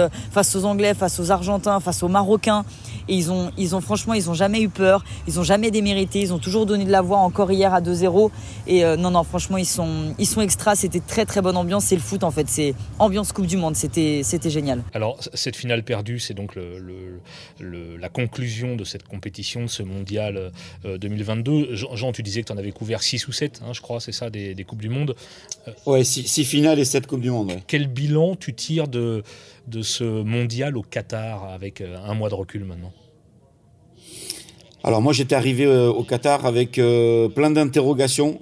aux 0.56 0.64
Anglais, 0.64 0.94
face 0.94 1.20
aux 1.20 1.30
Argentins, 1.30 1.80
face 1.80 2.02
aux 2.02 2.08
Marocains. 2.08 2.64
Et 3.08 3.14
ils 3.14 3.30
ont, 3.30 3.50
ils 3.56 3.74
ont 3.74 3.80
franchement, 3.80 4.14
ils 4.14 4.30
ont 4.30 4.34
jamais 4.34 4.60
eu 4.60 4.68
peur, 4.68 5.04
ils 5.26 5.38
ont 5.38 5.42
jamais 5.42 5.70
démérité, 5.70 6.20
ils 6.20 6.32
ont 6.32 6.38
toujours 6.38 6.66
donné 6.66 6.84
de 6.84 6.90
la 6.90 7.02
voix 7.02 7.18
encore 7.18 7.50
hier 7.52 7.72
à 7.74 7.80
2-0. 7.80 8.30
Et 8.66 8.84
non, 8.96 9.10
non, 9.10 9.22
franchement, 9.22 9.58
ils 9.58 9.66
sont, 9.66 10.14
ils 10.18 10.26
sont 10.26 10.40
extra. 10.40 10.74
C'était 10.74 11.00
très 11.00 11.24
très 11.24 11.42
bonne 11.42 11.56
ambiance. 11.56 11.84
C'est 11.84 11.94
le 11.94 12.00
foot 12.00 12.24
en 12.24 12.30
fait. 12.30 12.48
C'est 12.48 12.74
ambiance 12.98 13.32
Coupe 13.32 13.46
du 13.46 13.56
Monde. 13.56 13.76
C'était, 13.76 14.22
c'était 14.24 14.50
génial. 14.50 14.82
Alors 14.94 15.18
cette 15.34 15.56
finale 15.56 15.82
perdue, 15.82 16.18
c'est 16.18 16.34
donc 16.34 16.54
le, 16.56 17.20
la 17.60 18.08
conclusion 18.08 18.76
de 18.76 18.84
cette 18.84 19.04
compétition, 19.04 19.62
de 19.62 19.66
ce 19.68 19.82
mondial 19.82 20.52
2022. 20.84 21.52
Euh, 21.52 21.76
Jean, 21.94 22.12
tu 22.12 22.22
disais 22.22 22.42
que 22.42 22.46
tu 22.46 22.52
en 22.52 22.58
avais 22.58 22.72
couvert 22.72 23.02
6 23.02 23.28
ou 23.28 23.32
7, 23.32 23.62
hein, 23.64 23.72
je 23.72 23.80
crois, 23.80 24.00
c'est 24.00 24.12
ça, 24.12 24.30
des, 24.30 24.64
Coupes 24.66 24.80
du 24.80 24.88
Monde. 24.88 25.14
Euh, 25.68 25.72
ouais, 25.86 26.04
6 26.04 26.44
finales 26.44 26.78
et 26.78 26.84
7 26.84 27.06
Coupes 27.06 27.20
du 27.20 27.30
Monde. 27.30 27.52
Quel 27.66 27.88
bilan 27.88 28.36
tu 28.36 28.54
tires 28.54 28.88
de, 28.88 29.22
de 29.66 29.82
ce 29.82 30.04
mondial 30.04 30.76
au 30.76 30.82
Qatar 30.82 31.44
avec 31.44 31.80
euh, 31.80 31.96
un 32.04 32.14
mois 32.14 32.28
de 32.28 32.34
recul 32.34 32.64
maintenant 32.64 32.92
alors 34.84 35.02
moi 35.02 35.12
j'étais 35.12 35.34
arrivé 35.34 35.64
euh, 35.64 35.88
au 35.88 36.04
Qatar 36.04 36.46
avec 36.46 36.78
euh, 36.78 37.28
plein 37.28 37.50
d'interrogations, 37.50 38.38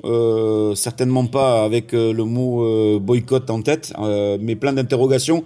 certainement 0.74 1.26
pas 1.26 1.64
avec 1.64 1.92
le 1.92 2.24
mot 2.24 3.00
boycott 3.00 3.48
en 3.48 3.62
tête, 3.62 3.94
mais 4.40 4.54
plein 4.54 4.74
d'interrogations 4.74 5.44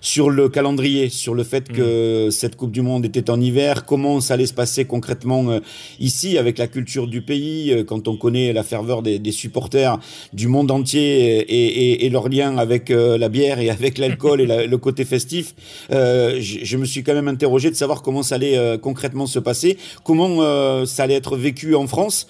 sur 0.00 0.30
le 0.30 0.48
calendrier, 0.48 1.08
sur 1.08 1.34
le 1.34 1.44
fait 1.44 1.68
que 1.68 2.28
mm. 2.28 2.30
cette 2.30 2.56
Coupe 2.56 2.72
du 2.72 2.82
Monde 2.82 3.04
était 3.04 3.30
en 3.30 3.40
hiver, 3.40 3.84
comment 3.84 4.20
ça 4.20 4.34
allait 4.34 4.46
se 4.46 4.54
passer 4.54 4.84
concrètement 4.84 5.50
euh, 5.50 5.60
ici 6.00 6.38
avec 6.38 6.58
la 6.58 6.66
culture 6.66 7.06
du 7.06 7.22
pays, 7.22 7.72
euh, 7.72 7.84
quand 7.84 8.08
on 8.08 8.16
connaît 8.16 8.52
la 8.52 8.62
ferveur 8.62 9.02
des, 9.02 9.18
des 9.18 9.32
supporters 9.32 9.98
du 10.32 10.48
monde 10.48 10.70
entier 10.70 11.38
et, 11.38 11.66
et, 11.92 12.06
et 12.06 12.10
leur 12.10 12.28
lien 12.28 12.56
avec 12.58 12.90
euh, 12.90 13.18
la 13.18 13.28
bière 13.28 13.58
et 13.60 13.70
avec 13.70 13.98
l'alcool 13.98 14.40
et 14.40 14.66
le 14.66 14.78
côté 14.78 15.04
festif. 15.04 15.54
Je, 15.90 16.58
je, 16.62 16.76
me 16.76 16.84
suis 16.84 17.02
quand 17.02 17.14
même 17.14 17.28
interrogé 17.28 17.70
de 17.70 17.74
savoir 17.74 18.02
comment 18.02 18.22
ça 18.22 18.36
allait 18.36 18.78
concrètement 18.80 19.26
se 19.26 19.38
passer, 19.38 19.76
comment 20.04 20.84
ça 20.86 21.02
allait 21.02 21.14
être 21.14 21.36
vécu 21.36 21.74
en 21.74 21.86
France, 21.86 22.26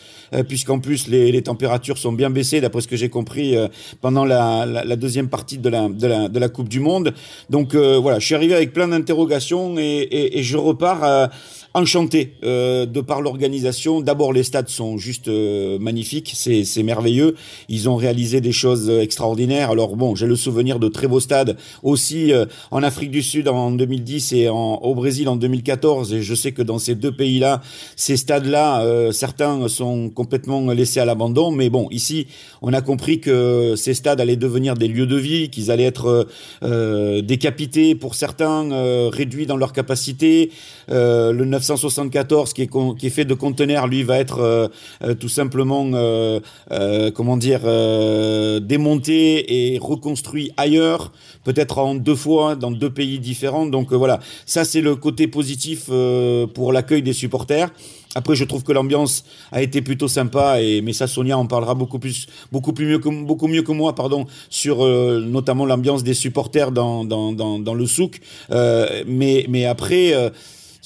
puisqu'en 0.48 0.78
plus 0.78 1.09
les, 1.09 1.33
les, 1.33 1.42
températures 1.42 1.98
sont 1.98 2.12
bien 2.12 2.31
baissées 2.31 2.61
d'après 2.61 2.81
ce 2.81 2.88
que 2.88 2.96
j'ai 2.96 3.09
compris 3.09 3.57
pendant 4.00 4.24
la, 4.24 4.66
la, 4.66 4.85
la, 4.85 4.96
deuxième 4.96 5.28
partie 5.28 5.59
de 5.59 5.68
la, 5.68 5.88
de 5.88 6.07
la, 6.07 6.28
de 6.28 6.38
la 6.38 6.48
Coupe 6.48 6.68
du 6.68 6.81
Monde. 6.81 7.14
Donc 7.50 7.58
donc 7.59 7.75
euh, 7.75 7.99
voilà, 7.99 8.21
je 8.21 8.27
suis 8.27 8.37
arrivé 8.37 8.55
avec 8.55 8.73
plein 8.73 8.87
d'interrogations 8.87 9.75
et, 9.79 10.42
je 10.44 10.57
repars 10.57 11.29
enchanté 11.74 12.35
euh, 12.42 12.87
de 12.87 13.00
par 13.00 13.20
l'organisation. 13.20 14.00
D'abord, 14.00 14.33
les 14.33 14.42
stades 14.42 14.68
sont 14.68 14.96
juste 14.96 15.28
magnifiques, 15.28 16.33
c'est 16.35 16.83
merveilleux. 16.83 17.35
Ils 17.68 17.88
ont 17.88 17.96
réalisé 17.96 18.40
des 18.40 18.52
choses 18.52 18.90
extraordinaires. 18.90 19.70
Alors 19.70 19.96
bon, 19.96 20.14
j'ai 20.14 20.26
le 20.26 20.37
souvenir 20.37 20.78
de 20.78 20.88
très 20.88 21.07
beaux 21.07 21.20
stades 21.20 21.57
aussi 21.83 22.33
en 22.70 22.83
Afrique 22.83 23.11
du 23.11 23.22
Sud 23.22 23.48
en 23.48 23.70
2010 23.70 24.33
et 24.33 24.48
au 24.48 24.94
Brésil 24.94 25.28
en 25.28 25.37
2014. 25.37 26.14
Et 26.14 26.22
je 26.22 26.35
sais 26.35 26.52
que 26.52 26.62
dans 26.62 26.78
ces 26.78 26.94
deux 26.94 27.12
pays-là, 27.12 27.61
ces 27.96 28.16
stades-là, 28.16 29.12
certains 29.12 29.68
sont 29.68 30.11
complètement 30.11 30.70
laissés 30.72 31.00
à 31.00 31.04
l'abandon. 31.04 31.50
Mais 31.50 31.70
bon, 31.70 31.88
ici, 31.90 32.26
on 32.62 32.72
a 32.72 32.81
compris 32.81 33.20
que 33.20 33.74
ces 33.76 33.94
stades 33.94 34.20
allaient 34.20 34.37
devenir 34.37 34.74
des 34.74 34.88
lieux 34.88 35.07
de 35.07 35.16
vie, 35.16 35.50
qu'ils 35.50 35.70
allaient 35.70 35.85
être 35.85 36.26
des 36.62 37.38
pour 37.94 38.14
certains, 38.14 38.70
euh, 38.72 39.09
réduits 39.12 39.46
dans 39.46 39.57
leur 39.57 39.72
capacité. 39.72 40.50
Euh, 40.90 41.33
le 41.33 41.44
974 41.59 42.53
qui 42.53 42.62
est, 42.62 43.11
fait 43.11 43.25
de 43.25 43.35
conteneurs, 43.35 43.87
lui, 43.87 44.03
va 44.03 44.18
être 44.18 44.40
euh, 44.40 45.14
tout 45.14 45.29
simplement, 45.29 45.90
comment 47.14 47.37
dire, 47.37 47.61
démonté 48.61 49.73
et 49.73 49.79
reconstruit 49.79 50.53
ailleurs, 50.57 51.12
peut-être 51.44 51.79
en 51.79 51.94
deux 51.94 52.14
fois, 52.14 52.57
dans 52.57 52.71
deux 52.71 52.90
pays 52.90 53.18
différents. 53.18 53.66
Donc 53.66 53.92
voilà, 53.92 54.21
ça 54.47 54.64
c'est 54.64 54.81
le 54.81 54.97
côté 54.97 55.27
positif 55.27 55.90
pour 56.55 56.73
l'accueil 56.73 57.03
des 57.03 57.12
supporters. 57.12 57.71
Après, 58.14 58.35
je 58.35 58.44
trouve 58.44 58.64
que 58.64 58.73
l'ambiance 58.73 59.25
a 59.53 59.62
été 59.62 59.83
plutôt 59.83 60.09
sympa 60.09 60.61
et 60.61 60.81
mais 60.81 60.92
ça, 60.92 61.07
Sonia 61.07 61.37
en 61.37 61.47
parlera 61.47 61.75
beaucoup 61.75 61.99
plus, 61.99 62.27
beaucoup 62.51 62.73
plus 62.73 62.87
mieux 62.87 62.99
que 62.99 63.09
beaucoup 63.09 63.49
mieux 63.49 63.62
que 63.62 63.73
moi, 63.73 63.94
pardon, 63.94 64.27
sur 64.49 64.85
euh, 64.85 65.21
notamment 65.21 65.66
l'ambiance 65.66 66.03
des 66.03 66.14
supporters 66.14 66.73
dans 66.73 67.05
le 67.05 67.87
souk. 67.87 68.21
Euh, 68.51 69.05
mais 69.07 69.47
mais 69.49 69.64
après. 69.66 70.14
Euh, 70.14 70.31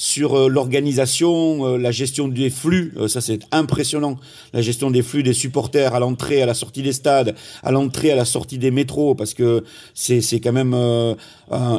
sur 0.02 0.34
euh, 0.34 0.48
l'organisation, 0.48 1.64
euh, 1.64 1.76
la 1.78 1.92
gestion 1.92 2.26
des 2.26 2.50
flux, 2.50 2.92
euh, 2.96 3.06
ça 3.06 3.20
c'est 3.20 3.38
impressionnant, 3.52 4.18
la 4.52 4.60
gestion 4.60 4.90
des 4.90 5.00
flux 5.00 5.22
des 5.22 5.32
supporters 5.32 5.94
à 5.94 6.00
l'entrée, 6.00 6.42
à 6.42 6.46
la 6.46 6.54
sortie 6.54 6.82
des 6.82 6.92
stades, 6.92 7.36
à 7.62 7.70
l'entrée, 7.70 8.10
à 8.10 8.16
la 8.16 8.24
sortie 8.24 8.58
des 8.58 8.72
métros, 8.72 9.14
parce 9.14 9.32
que 9.32 9.62
c'est 9.94 10.20
c'est 10.20 10.40
quand 10.40 10.52
même 10.52 10.74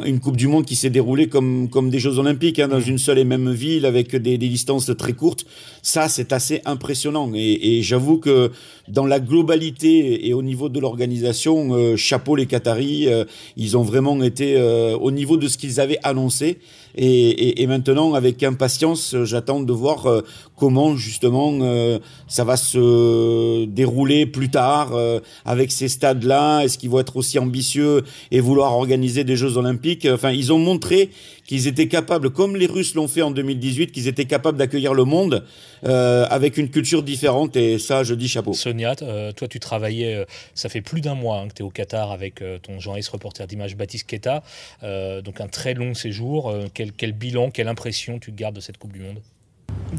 une 0.06 0.20
Coupe 0.20 0.38
du 0.38 0.48
Monde 0.48 0.64
qui 0.64 0.74
s'est 0.74 0.88
déroulée 0.88 1.28
comme 1.28 1.68
comme 1.68 1.90
des 1.90 1.98
Jeux 1.98 2.18
Olympiques 2.18 2.58
hein, 2.60 2.68
dans 2.68 2.78
mmh. 2.78 2.88
une 2.88 2.98
seule 2.98 3.18
et 3.18 3.24
même 3.24 3.52
ville 3.52 3.84
avec 3.84 4.16
des, 4.16 4.38
des 4.38 4.48
distances 4.48 4.90
très 4.96 5.12
courtes. 5.12 5.44
Ça 5.82 6.08
c'est 6.08 6.32
assez 6.32 6.62
impressionnant 6.64 7.30
et, 7.34 7.76
et 7.76 7.82
j'avoue 7.82 8.16
que 8.16 8.50
dans 8.88 9.04
la 9.04 9.20
globalité 9.20 10.26
et 10.26 10.32
au 10.32 10.42
niveau 10.42 10.70
de 10.70 10.80
l'organisation, 10.80 11.96
chapeau 11.96 12.36
les 12.36 12.46
Qataris, 12.46 13.08
ils 13.56 13.76
ont 13.76 13.82
vraiment 13.82 14.22
été 14.22 14.58
au 14.98 15.10
niveau 15.10 15.36
de 15.36 15.46
ce 15.48 15.58
qu'ils 15.58 15.78
avaient 15.78 16.00
annoncé. 16.02 16.58
Et, 16.96 17.62
et, 17.62 17.66
maintenant, 17.66 18.14
avec 18.14 18.42
impatience, 18.42 19.16
j'attends 19.24 19.60
de 19.60 19.72
voir 19.72 20.06
euh, 20.06 20.22
comment 20.56 20.96
justement 20.96 21.52
euh, 21.60 21.98
ça 22.28 22.44
va 22.44 22.56
se 22.56 23.64
dérouler 23.64 24.26
plus 24.26 24.48
tard 24.48 24.92
euh, 24.94 25.18
avec 25.44 25.72
ces 25.72 25.88
stades-là. 25.88 26.60
Est-ce 26.60 26.78
qu'ils 26.78 26.90
vont 26.90 27.00
être 27.00 27.16
aussi 27.16 27.38
ambitieux 27.38 28.04
et 28.30 28.40
vouloir 28.40 28.76
organiser 28.76 29.24
des 29.24 29.36
Jeux 29.36 29.56
Olympiques? 29.56 30.06
Enfin, 30.10 30.30
ils 30.30 30.52
ont 30.52 30.58
montré 30.58 31.10
qu'ils 31.46 31.66
étaient 31.66 31.88
capables, 31.88 32.30
comme 32.30 32.56
les 32.56 32.66
Russes 32.66 32.94
l'ont 32.94 33.08
fait 33.08 33.22
en 33.22 33.30
2018, 33.30 33.92
qu'ils 33.92 34.08
étaient 34.08 34.24
capables 34.24 34.58
d'accueillir 34.58 34.94
le 34.94 35.04
monde 35.04 35.44
euh, 35.84 36.26
avec 36.30 36.56
une 36.56 36.70
culture 36.70 37.02
différente. 37.02 37.56
Et 37.56 37.78
ça, 37.78 38.02
je 38.02 38.14
dis 38.14 38.28
chapeau. 38.28 38.52
Sonia, 38.52 38.94
euh, 39.02 39.32
toi, 39.32 39.48
tu 39.48 39.60
travaillais, 39.60 40.14
euh, 40.14 40.24
ça 40.54 40.68
fait 40.68 40.80
plus 40.80 41.00
d'un 41.00 41.14
mois 41.14 41.40
hein, 41.40 41.48
que 41.48 41.54
tu 41.54 41.62
es 41.62 41.64
au 41.64 41.70
Qatar 41.70 42.12
avec 42.12 42.42
ton 42.62 42.80
journaliste 42.80 43.10
reporter 43.10 43.46
d'image 43.46 43.76
Baptiste 43.76 44.06
Keta. 44.06 44.42
donc 44.82 45.40
un 45.40 45.48
très 45.48 45.74
long 45.74 45.94
séjour. 45.94 46.54
Quel, 46.72 46.92
quel 46.92 47.12
bilan, 47.12 47.50
quelle 47.50 47.68
impression 47.68 48.18
tu 48.18 48.32
gardes 48.32 48.56
de 48.56 48.60
cette 48.60 48.78
Coupe 48.78 48.92
du 48.92 49.00
Monde? 49.00 49.20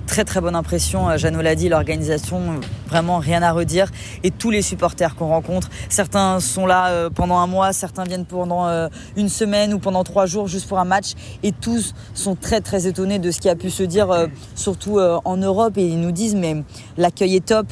Très 0.07 0.23
très 0.23 0.41
bonne 0.41 0.55
impression, 0.55 1.17
Jeannot 1.17 1.41
l'a 1.41 1.55
dit, 1.55 1.69
l'organisation 1.69 2.59
vraiment 2.87 3.17
rien 3.17 3.41
à 3.41 3.51
redire. 3.51 3.87
Et 4.23 4.31
tous 4.31 4.51
les 4.51 4.61
supporters 4.61 5.15
qu'on 5.15 5.27
rencontre, 5.27 5.69
certains 5.89 6.39
sont 6.39 6.65
là 6.65 6.87
euh, 6.89 7.09
pendant 7.09 7.37
un 7.39 7.47
mois, 7.47 7.73
certains 7.73 8.03
viennent 8.03 8.25
pendant 8.25 8.67
euh, 8.67 8.87
une 9.15 9.29
semaine 9.29 9.73
ou 9.73 9.79
pendant 9.79 10.03
trois 10.03 10.25
jours 10.25 10.47
juste 10.47 10.67
pour 10.67 10.79
un 10.79 10.85
match. 10.85 11.13
Et 11.43 11.51
tous 11.51 11.93
sont 12.13 12.35
très 12.35 12.61
très 12.61 12.87
étonnés 12.87 13.19
de 13.19 13.31
ce 13.31 13.39
qui 13.39 13.49
a 13.49 13.55
pu 13.55 13.69
se 13.69 13.83
dire, 13.83 14.11
euh, 14.11 14.27
surtout 14.55 14.99
en 14.99 15.37
Europe. 15.37 15.77
Et 15.77 15.87
ils 15.87 15.99
nous 15.99 16.11
disent, 16.11 16.35
mais 16.35 16.63
l'accueil 16.97 17.35
est 17.35 17.45
top, 17.45 17.67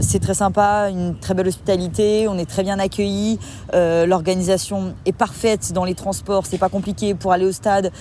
c'est 0.00 0.20
très 0.20 0.34
sympa, 0.34 0.88
une 0.90 1.16
très 1.18 1.34
belle 1.34 1.48
hospitalité, 1.48 2.26
on 2.28 2.38
est 2.38 2.48
très 2.48 2.62
bien 2.62 2.78
accueillis, 2.78 3.38
l'organisation 3.72 4.94
est 5.06 5.12
parfaite 5.12 5.72
dans 5.72 5.84
les 5.84 5.94
transports, 5.94 6.46
c'est 6.46 6.58
pas 6.58 6.68
compliqué 6.68 7.14
pour 7.14 7.32
aller 7.32 7.44
au 7.44 7.52
stade, 7.52 7.92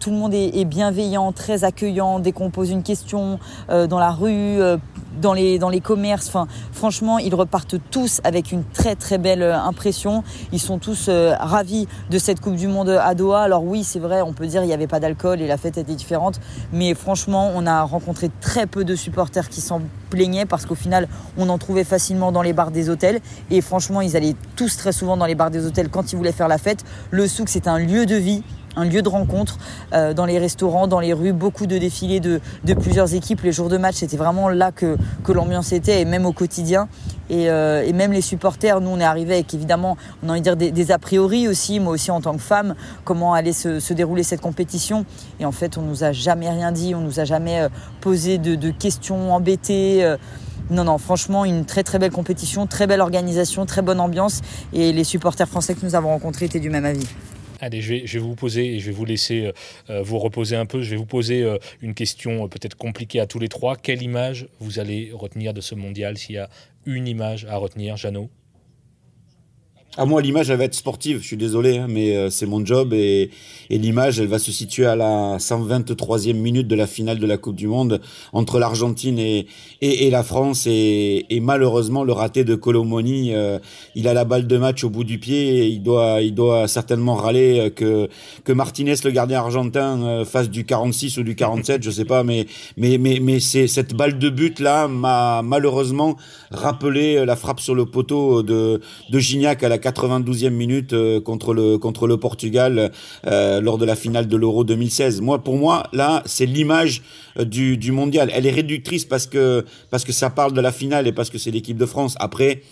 tout 0.00 0.10
le 0.10 0.16
monde 0.16 0.34
est, 0.34 0.64
bienveillant, 0.64 1.32
très 1.32 1.64
accueillant 1.64 2.20
qu'on 2.34 2.50
pose 2.64 2.70
une 2.70 2.82
question 2.82 3.38
dans 3.68 3.98
la 3.98 4.10
rue 4.10 4.58
dans 5.20 5.32
les, 5.32 5.58
dans 5.58 5.68
les 5.68 5.80
commerces. 5.80 6.28
Enfin, 6.28 6.46
franchement, 6.72 7.18
ils 7.18 7.34
repartent 7.34 7.76
tous 7.90 8.20
avec 8.24 8.52
une 8.52 8.64
très 8.64 8.96
très 8.96 9.18
belle 9.18 9.42
euh, 9.42 9.58
impression. 9.58 10.24
Ils 10.52 10.60
sont 10.60 10.78
tous 10.78 11.06
euh, 11.08 11.34
ravis 11.38 11.86
de 12.10 12.18
cette 12.18 12.40
Coupe 12.40 12.56
du 12.56 12.68
Monde 12.68 12.90
à 12.90 13.14
Doha. 13.14 13.42
Alors 13.42 13.64
oui, 13.64 13.84
c'est 13.84 13.98
vrai, 13.98 14.22
on 14.22 14.32
peut 14.32 14.46
dire 14.46 14.62
il 14.62 14.66
n'y 14.66 14.72
avait 14.72 14.86
pas 14.86 15.00
d'alcool 15.00 15.40
et 15.40 15.46
la 15.46 15.56
fête 15.56 15.78
était 15.78 15.94
différente. 15.94 16.40
Mais 16.72 16.94
franchement, 16.94 17.52
on 17.54 17.66
a 17.66 17.82
rencontré 17.82 18.30
très 18.40 18.66
peu 18.66 18.84
de 18.84 18.94
supporters 18.94 19.48
qui 19.48 19.60
s'en 19.60 19.80
plaignaient 20.10 20.46
parce 20.46 20.66
qu'au 20.66 20.74
final, 20.74 21.08
on 21.38 21.48
en 21.48 21.58
trouvait 21.58 21.84
facilement 21.84 22.32
dans 22.32 22.42
les 22.42 22.52
bars 22.52 22.70
des 22.70 22.90
hôtels. 22.90 23.20
Et 23.50 23.60
franchement, 23.60 24.00
ils 24.00 24.16
allaient 24.16 24.36
tous 24.56 24.76
très 24.76 24.92
souvent 24.92 25.16
dans 25.16 25.26
les 25.26 25.34
bars 25.34 25.50
des 25.50 25.66
hôtels 25.66 25.88
quand 25.88 26.12
ils 26.12 26.16
voulaient 26.16 26.32
faire 26.32 26.48
la 26.48 26.58
fête. 26.58 26.84
Le 27.10 27.26
souk, 27.26 27.48
c'est 27.48 27.68
un 27.68 27.78
lieu 27.78 28.06
de 28.06 28.16
vie 28.16 28.42
un 28.76 28.84
lieu 28.84 29.02
de 29.02 29.08
rencontre 29.08 29.58
euh, 29.92 30.14
dans 30.14 30.26
les 30.26 30.38
restaurants, 30.38 30.86
dans 30.86 31.00
les 31.00 31.12
rues, 31.12 31.32
beaucoup 31.32 31.66
de 31.66 31.78
défilés 31.78 32.20
de, 32.20 32.40
plusieurs 32.80 33.14
équipes. 33.14 33.42
Les 33.42 33.52
jours 33.52 33.68
de 33.68 33.76
match, 33.76 33.96
c'était 33.96 34.16
vraiment 34.16 34.48
là 34.48 34.72
que, 34.72 34.96
l'ambiance 35.28 35.72
était, 35.72 36.00
et 36.00 36.04
même 36.04 36.26
au 36.26 36.32
quotidien. 36.32 36.88
Et, 37.30 37.48
euh, 37.48 37.90
même 37.92 38.12
les 38.12 38.20
supporters, 38.20 38.80
nous 38.80 38.90
on 38.90 39.00
est 39.00 39.04
arrivé 39.04 39.34
avec 39.34 39.54
évidemment, 39.54 39.96
on 40.22 40.28
a 40.28 40.32
envie 40.32 40.42
de 40.42 40.54
dire 40.54 40.72
des, 40.72 40.92
a 40.92 40.98
priori 40.98 41.48
aussi, 41.48 41.80
moi 41.80 41.92
aussi 41.92 42.10
en 42.10 42.20
tant 42.20 42.34
que 42.34 42.42
femme, 42.42 42.74
comment 43.04 43.34
allait 43.34 43.52
se, 43.52 43.92
dérouler 43.92 44.22
cette 44.22 44.40
compétition. 44.40 45.06
Et 45.40 45.44
en 45.44 45.52
fait, 45.52 45.78
on 45.78 45.82
nous 45.82 46.04
a 46.04 46.12
jamais 46.12 46.50
rien 46.50 46.72
dit, 46.72 46.94
on 46.94 47.00
nous 47.00 47.20
a 47.20 47.24
jamais 47.24 47.60
euh, 47.60 47.68
posé 48.00 48.38
de, 48.38 48.56
de 48.56 48.70
questions 48.70 49.32
embêtées. 49.32 50.16
Non, 50.70 50.84
non, 50.84 50.96
franchement, 50.98 51.44
une 51.44 51.66
très 51.66 51.82
très 51.82 51.98
belle 51.98 52.10
compétition, 52.10 52.66
très 52.66 52.86
belle 52.86 53.02
organisation, 53.02 53.66
très 53.66 53.82
bonne 53.82 54.00
ambiance. 54.00 54.40
Et 54.72 54.92
les 54.92 55.04
supporters 55.04 55.48
français 55.48 55.74
que 55.74 55.84
nous 55.84 55.94
avons 55.94 56.08
rencontrés 56.08 56.46
étaient 56.46 56.60
du 56.60 56.70
même 56.70 56.86
avis. 56.86 57.06
Allez, 57.60 57.80
je 57.80 57.94
vais, 57.94 58.18
vous 58.18 58.34
poser 58.34 58.74
et 58.74 58.80
je 58.80 58.86
vais 58.86 58.92
vous 58.92 59.04
laisser 59.04 59.46
euh, 59.46 59.52
euh, 59.90 60.02
vous 60.02 60.18
reposer 60.18 60.56
un 60.56 60.66
peu. 60.66 60.82
Je 60.82 60.90
vais 60.90 60.96
vous 60.96 61.06
poser 61.06 61.42
euh, 61.42 61.58
une 61.80 61.94
question 61.94 62.48
peut-être 62.48 62.76
compliquée 62.76 63.20
à 63.20 63.26
tous 63.26 63.38
les 63.38 63.48
trois. 63.48 63.76
Quelle 63.76 64.02
image 64.02 64.48
vous 64.60 64.80
allez 64.80 65.10
retenir 65.12 65.54
de 65.54 65.60
ce 65.60 65.74
mondial? 65.74 66.18
S'il 66.18 66.36
y 66.36 66.38
a 66.38 66.48
une 66.86 67.06
image 67.06 67.44
à 67.46 67.56
retenir, 67.56 67.96
Jeannot? 67.96 68.30
À 69.96 70.04
moi, 70.06 70.20
l'image, 70.20 70.50
elle 70.50 70.58
va 70.58 70.64
être 70.64 70.74
sportive. 70.74 71.20
Je 71.20 71.26
suis 71.26 71.36
désolé, 71.36 71.78
hein, 71.78 71.86
mais 71.88 72.16
euh, 72.16 72.28
c'est 72.28 72.46
mon 72.46 72.64
job 72.64 72.92
et, 72.92 73.30
et 73.70 73.78
l'image, 73.78 74.18
elle 74.18 74.26
va 74.26 74.40
se 74.40 74.50
situer 74.50 74.86
à 74.86 74.96
la 74.96 75.36
123e 75.38 76.34
minute 76.34 76.66
de 76.66 76.74
la 76.74 76.86
finale 76.86 77.18
de 77.20 77.26
la 77.26 77.36
Coupe 77.36 77.54
du 77.54 77.68
Monde 77.68 78.00
entre 78.32 78.58
l'Argentine 78.58 79.18
et, 79.18 79.46
et, 79.82 80.06
et, 80.06 80.10
la 80.10 80.24
France. 80.24 80.66
Et, 80.66 81.26
et, 81.30 81.38
malheureusement, 81.40 82.02
le 82.02 82.12
raté 82.12 82.42
de 82.42 82.56
Colomoni, 82.56 83.34
euh, 83.34 83.60
il 83.94 84.08
a 84.08 84.14
la 84.14 84.24
balle 84.24 84.48
de 84.48 84.56
match 84.56 84.82
au 84.82 84.90
bout 84.90 85.04
du 85.04 85.18
pied 85.18 85.58
et 85.58 85.66
il 85.68 85.82
doit, 85.82 86.20
il 86.22 86.34
doit 86.34 86.66
certainement 86.66 87.14
râler 87.14 87.60
euh, 87.60 87.70
que 87.70 88.08
que 88.44 88.52
Martinez, 88.52 88.94
le 89.04 89.10
gardien 89.10 89.38
argentin, 89.38 90.24
fasse 90.24 90.50
du 90.50 90.64
46 90.64 91.18
ou 91.18 91.22
du 91.22 91.34
47, 91.36 91.82
je 91.82 91.90
sais 91.90 92.04
pas, 92.04 92.24
mais 92.24 92.46
mais 92.76 92.98
mais 92.98 93.20
mais 93.20 93.40
c'est 93.40 93.66
cette 93.66 93.94
balle 93.94 94.18
de 94.18 94.28
but 94.28 94.60
là 94.60 94.88
m'a 94.88 95.42
malheureusement 95.42 96.16
rappelé 96.50 97.24
la 97.24 97.36
frappe 97.36 97.60
sur 97.60 97.74
le 97.74 97.86
poteau 97.86 98.42
de 98.42 98.80
de 99.10 99.18
Gignac 99.18 99.62
à 99.62 99.68
la 99.68 99.78
92e 99.84 100.50
minute 100.50 100.92
euh, 100.92 101.20
contre 101.20 101.52
le 101.52 101.78
contre 101.78 102.06
le 102.06 102.16
Portugal 102.16 102.90
euh, 103.26 103.60
lors 103.60 103.78
de 103.78 103.84
la 103.84 103.96
finale 103.96 104.28
de 104.28 104.36
l'Euro 104.36 104.64
2016. 104.64 105.20
Moi, 105.20 105.42
pour 105.42 105.56
moi, 105.56 105.84
là, 105.92 106.22
c'est 106.26 106.46
l'image 106.46 107.02
euh, 107.38 107.44
du, 107.44 107.76
du 107.76 107.92
mondial. 107.92 108.30
Elle 108.34 108.46
est 108.46 108.50
réductrice 108.50 109.04
parce 109.04 109.26
que 109.26 109.64
parce 109.90 110.04
que 110.04 110.12
ça 110.12 110.30
parle 110.30 110.52
de 110.52 110.60
la 110.60 110.72
finale 110.72 111.06
et 111.06 111.12
parce 111.12 111.30
que 111.30 111.38
c'est 111.38 111.50
l'équipe 111.50 111.76
de 111.76 111.86
France. 111.86 112.14
Après, 112.18 112.62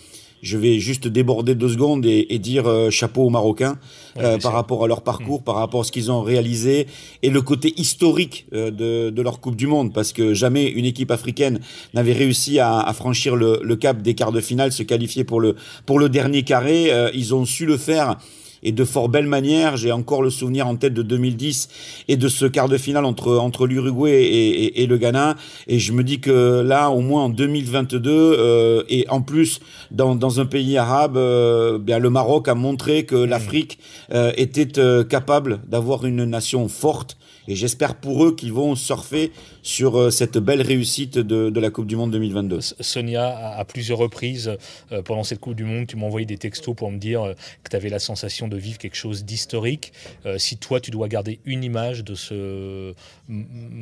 je 0.43 0.57
vais 0.57 0.77
juste 0.77 1.07
déborder 1.07 1.55
deux 1.55 1.69
secondes 1.69 2.05
et, 2.05 2.27
et 2.29 2.37
dire 2.37 2.67
euh, 2.67 2.89
chapeau 2.91 3.23
aux 3.23 3.29
Marocains 3.29 3.79
euh, 4.19 4.37
par 4.37 4.51
rapport 4.51 4.83
à 4.83 4.87
leur 4.87 5.01
parcours, 5.01 5.39
mm. 5.39 5.43
par 5.43 5.55
rapport 5.55 5.81
à 5.81 5.83
ce 5.85 5.91
qu'ils 5.91 6.11
ont 6.11 6.21
réalisé 6.21 6.85
et 7.23 7.29
le 7.29 7.41
côté 7.41 7.73
historique 7.77 8.45
euh, 8.53 8.69
de, 8.69 9.09
de, 9.09 9.21
leur 9.21 9.39
Coupe 9.39 9.55
du 9.55 9.67
Monde, 9.67 9.93
parce 9.93 10.11
que 10.11 10.33
jamais 10.33 10.67
une 10.67 10.85
équipe 10.85 11.11
africaine 11.11 11.61
n'avait 11.93 12.13
réussi 12.13 12.59
à, 12.59 12.79
à 12.79 12.93
franchir 12.93 13.35
le, 13.35 13.61
le, 13.63 13.75
cap 13.77 14.01
des 14.01 14.13
quarts 14.13 14.33
de 14.33 14.41
finale, 14.41 14.73
se 14.73 14.83
qualifier 14.83 15.23
pour 15.23 15.39
le 15.39 15.55
pour 15.85 15.97
le 15.97 16.09
dernier 16.09 16.43
carré. 16.43 16.91
ils 17.13 17.33
ont 17.33 17.45
su 17.45 17.65
le 17.65 17.77
faire 17.77 18.17
et 18.63 18.71
de 18.71 18.85
fort 18.85 19.09
belle 19.09 19.27
manière. 19.27 19.77
J'ai 19.77 19.91
encore 19.91 20.21
le 20.21 20.29
souvenir 20.29 20.67
en 20.67 20.75
tête 20.75 20.93
de 20.93 21.03
2010 21.03 21.69
et 22.07 22.17
de 22.17 22.27
ce 22.27 22.45
quart 22.45 22.69
de 22.69 22.77
finale 22.77 23.05
entre, 23.05 23.37
entre 23.37 23.67
l'Uruguay 23.67 24.23
et, 24.23 24.83
et, 24.83 24.87
le 24.87 24.97
Ghana. 24.97 25.35
Et 25.67 25.79
je 25.79 25.91
me 25.91 26.03
dis 26.03 26.19
que 26.19 26.61
là, 26.61 26.89
au 26.89 27.01
moins 27.01 27.23
en 27.23 27.29
2022, 27.29 28.11
euh, 28.11 28.83
et 28.89 29.05
en 29.09 29.21
plus 29.21 29.59
dans, 29.91 30.15
dans 30.15 30.39
un 30.39 30.45
pays 30.45 30.77
arabe, 30.77 31.17
euh, 31.17 31.77
bien 31.77 31.99
le 31.99 32.09
Maroc 32.09 32.47
a 32.47 32.55
montré 32.55 33.05
que 33.05 33.15
l'Afrique 33.15 33.79
euh, 34.13 34.31
était 34.37 34.79
euh, 34.79 35.03
capable 35.03 35.59
d'avoir 35.67 36.05
une 36.05 36.23
nation 36.25 36.67
forte 36.67 37.17
et 37.47 37.55
j'espère 37.55 37.95
pour 37.95 38.23
eux 38.25 38.35
qu'ils 38.35 38.53
vont 38.53 38.75
surfer 38.75 39.31
sur 39.61 39.97
euh, 39.97 40.09
cette 40.09 40.37
belle 40.37 40.61
réussite 40.61 41.17
de, 41.17 41.59
la 41.59 41.69
Coupe 41.69 41.87
du 41.87 41.95
Monde 41.95 42.11
2022. 42.11 42.59
Sonia, 42.79 43.55
à 43.57 43.65
plusieurs 43.65 43.97
reprises 43.97 44.57
euh, 44.91 45.01
pendant 45.01 45.23
cette 45.23 45.39
Coupe 45.39 45.55
du 45.55 45.65
Monde, 45.65 45.87
tu 45.87 45.95
m'as 45.95 46.05
envoyé 46.05 46.25
des 46.25 46.37
textos 46.37 46.75
pour 46.75 46.91
me 46.91 46.97
dire 46.97 47.23
euh, 47.23 47.33
que 47.63 47.69
tu 47.69 47.75
avais 47.75 47.89
la 47.89 47.99
sensation 47.99 48.47
de 48.47 48.57
vivre 48.57 48.77
quelque 48.77 48.95
chose 48.95 49.23
d'historique. 49.25 49.93
si 50.37 50.57
toi, 50.57 50.79
tu 50.79 50.91
dois 50.91 51.07
garder 51.07 51.39
une 51.45 51.63
image 51.63 52.03
de 52.03 52.15
ce 52.15 52.93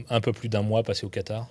un 0.09 0.21
peu 0.21 0.33
plus 0.33 0.49
d'un 0.49 0.61
mois 0.61 0.83
passé 0.83 1.05
au 1.05 1.09
Qatar? 1.09 1.47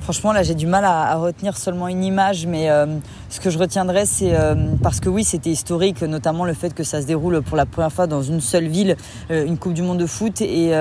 Franchement, 0.00 0.32
là, 0.32 0.42
j'ai 0.42 0.54
du 0.54 0.66
mal 0.66 0.84
à, 0.86 1.14
retenir 1.16 1.58
seulement 1.58 1.86
une 1.86 2.02
image, 2.02 2.46
mais 2.46 2.70
euh, 2.70 2.86
ce 3.28 3.38
que 3.38 3.50
je 3.50 3.58
retiendrai, 3.58 4.06
c'est 4.06 4.34
euh, 4.34 4.54
parce 4.82 4.98
que 4.98 5.10
oui, 5.10 5.24
c'était 5.24 5.50
historique, 5.50 6.00
notamment 6.02 6.46
le 6.46 6.54
fait 6.54 6.72
que 6.74 6.84
ça 6.84 7.02
se 7.02 7.06
déroule 7.06 7.42
pour 7.42 7.56
la 7.56 7.66
première 7.66 7.92
fois 7.92 8.06
dans 8.06 8.22
une 8.22 8.40
seule 8.40 8.66
ville, 8.66 8.96
euh, 9.30 9.44
une 9.44 9.58
Coupe 9.58 9.74
du 9.74 9.82
Monde 9.82 9.98
de 9.98 10.06
foot, 10.06 10.40
et, 10.40 10.72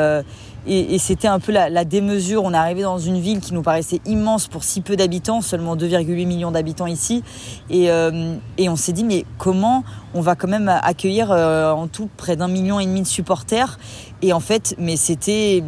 c'était 0.99 1.27
un 1.27 1.39
peu 1.39 1.51
la, 1.51 1.83
démesure. 1.83 2.43
On 2.43 2.53
est 2.53 2.57
arrivé 2.57 2.83
dans 2.83 2.97
une 2.97 3.19
ville 3.19 3.41
qui 3.41 3.53
nous 3.53 3.61
paraissait 3.61 3.99
immense 4.05 4.47
pour 4.47 4.63
si 4.63 4.79
peu 4.79 4.95
d'habitants, 4.95 5.41
seulement 5.41 5.75
2,8 5.75 6.25
millions 6.25 6.51
d'habitants 6.51 6.87
ici, 6.87 7.23
et 7.69 7.89
on 7.91 8.75
s'est 8.75 8.93
dit 8.93 9.03
mais 9.03 9.25
comment 9.37 9.83
on 10.13 10.21
va 10.21 10.35
quand 10.35 10.47
même 10.47 10.69
accueillir 10.69 11.31
en 11.31 11.87
tout 11.87 12.09
près 12.15 12.35
d'un 12.35 12.47
million 12.47 12.79
et 12.79 12.85
demi 12.85 13.01
de 13.01 13.07
supporters? 13.07 13.79
Et 14.21 14.31
en 14.31 14.39
fait, 14.39 14.75
mais 14.77 14.95
c'était 14.95 15.63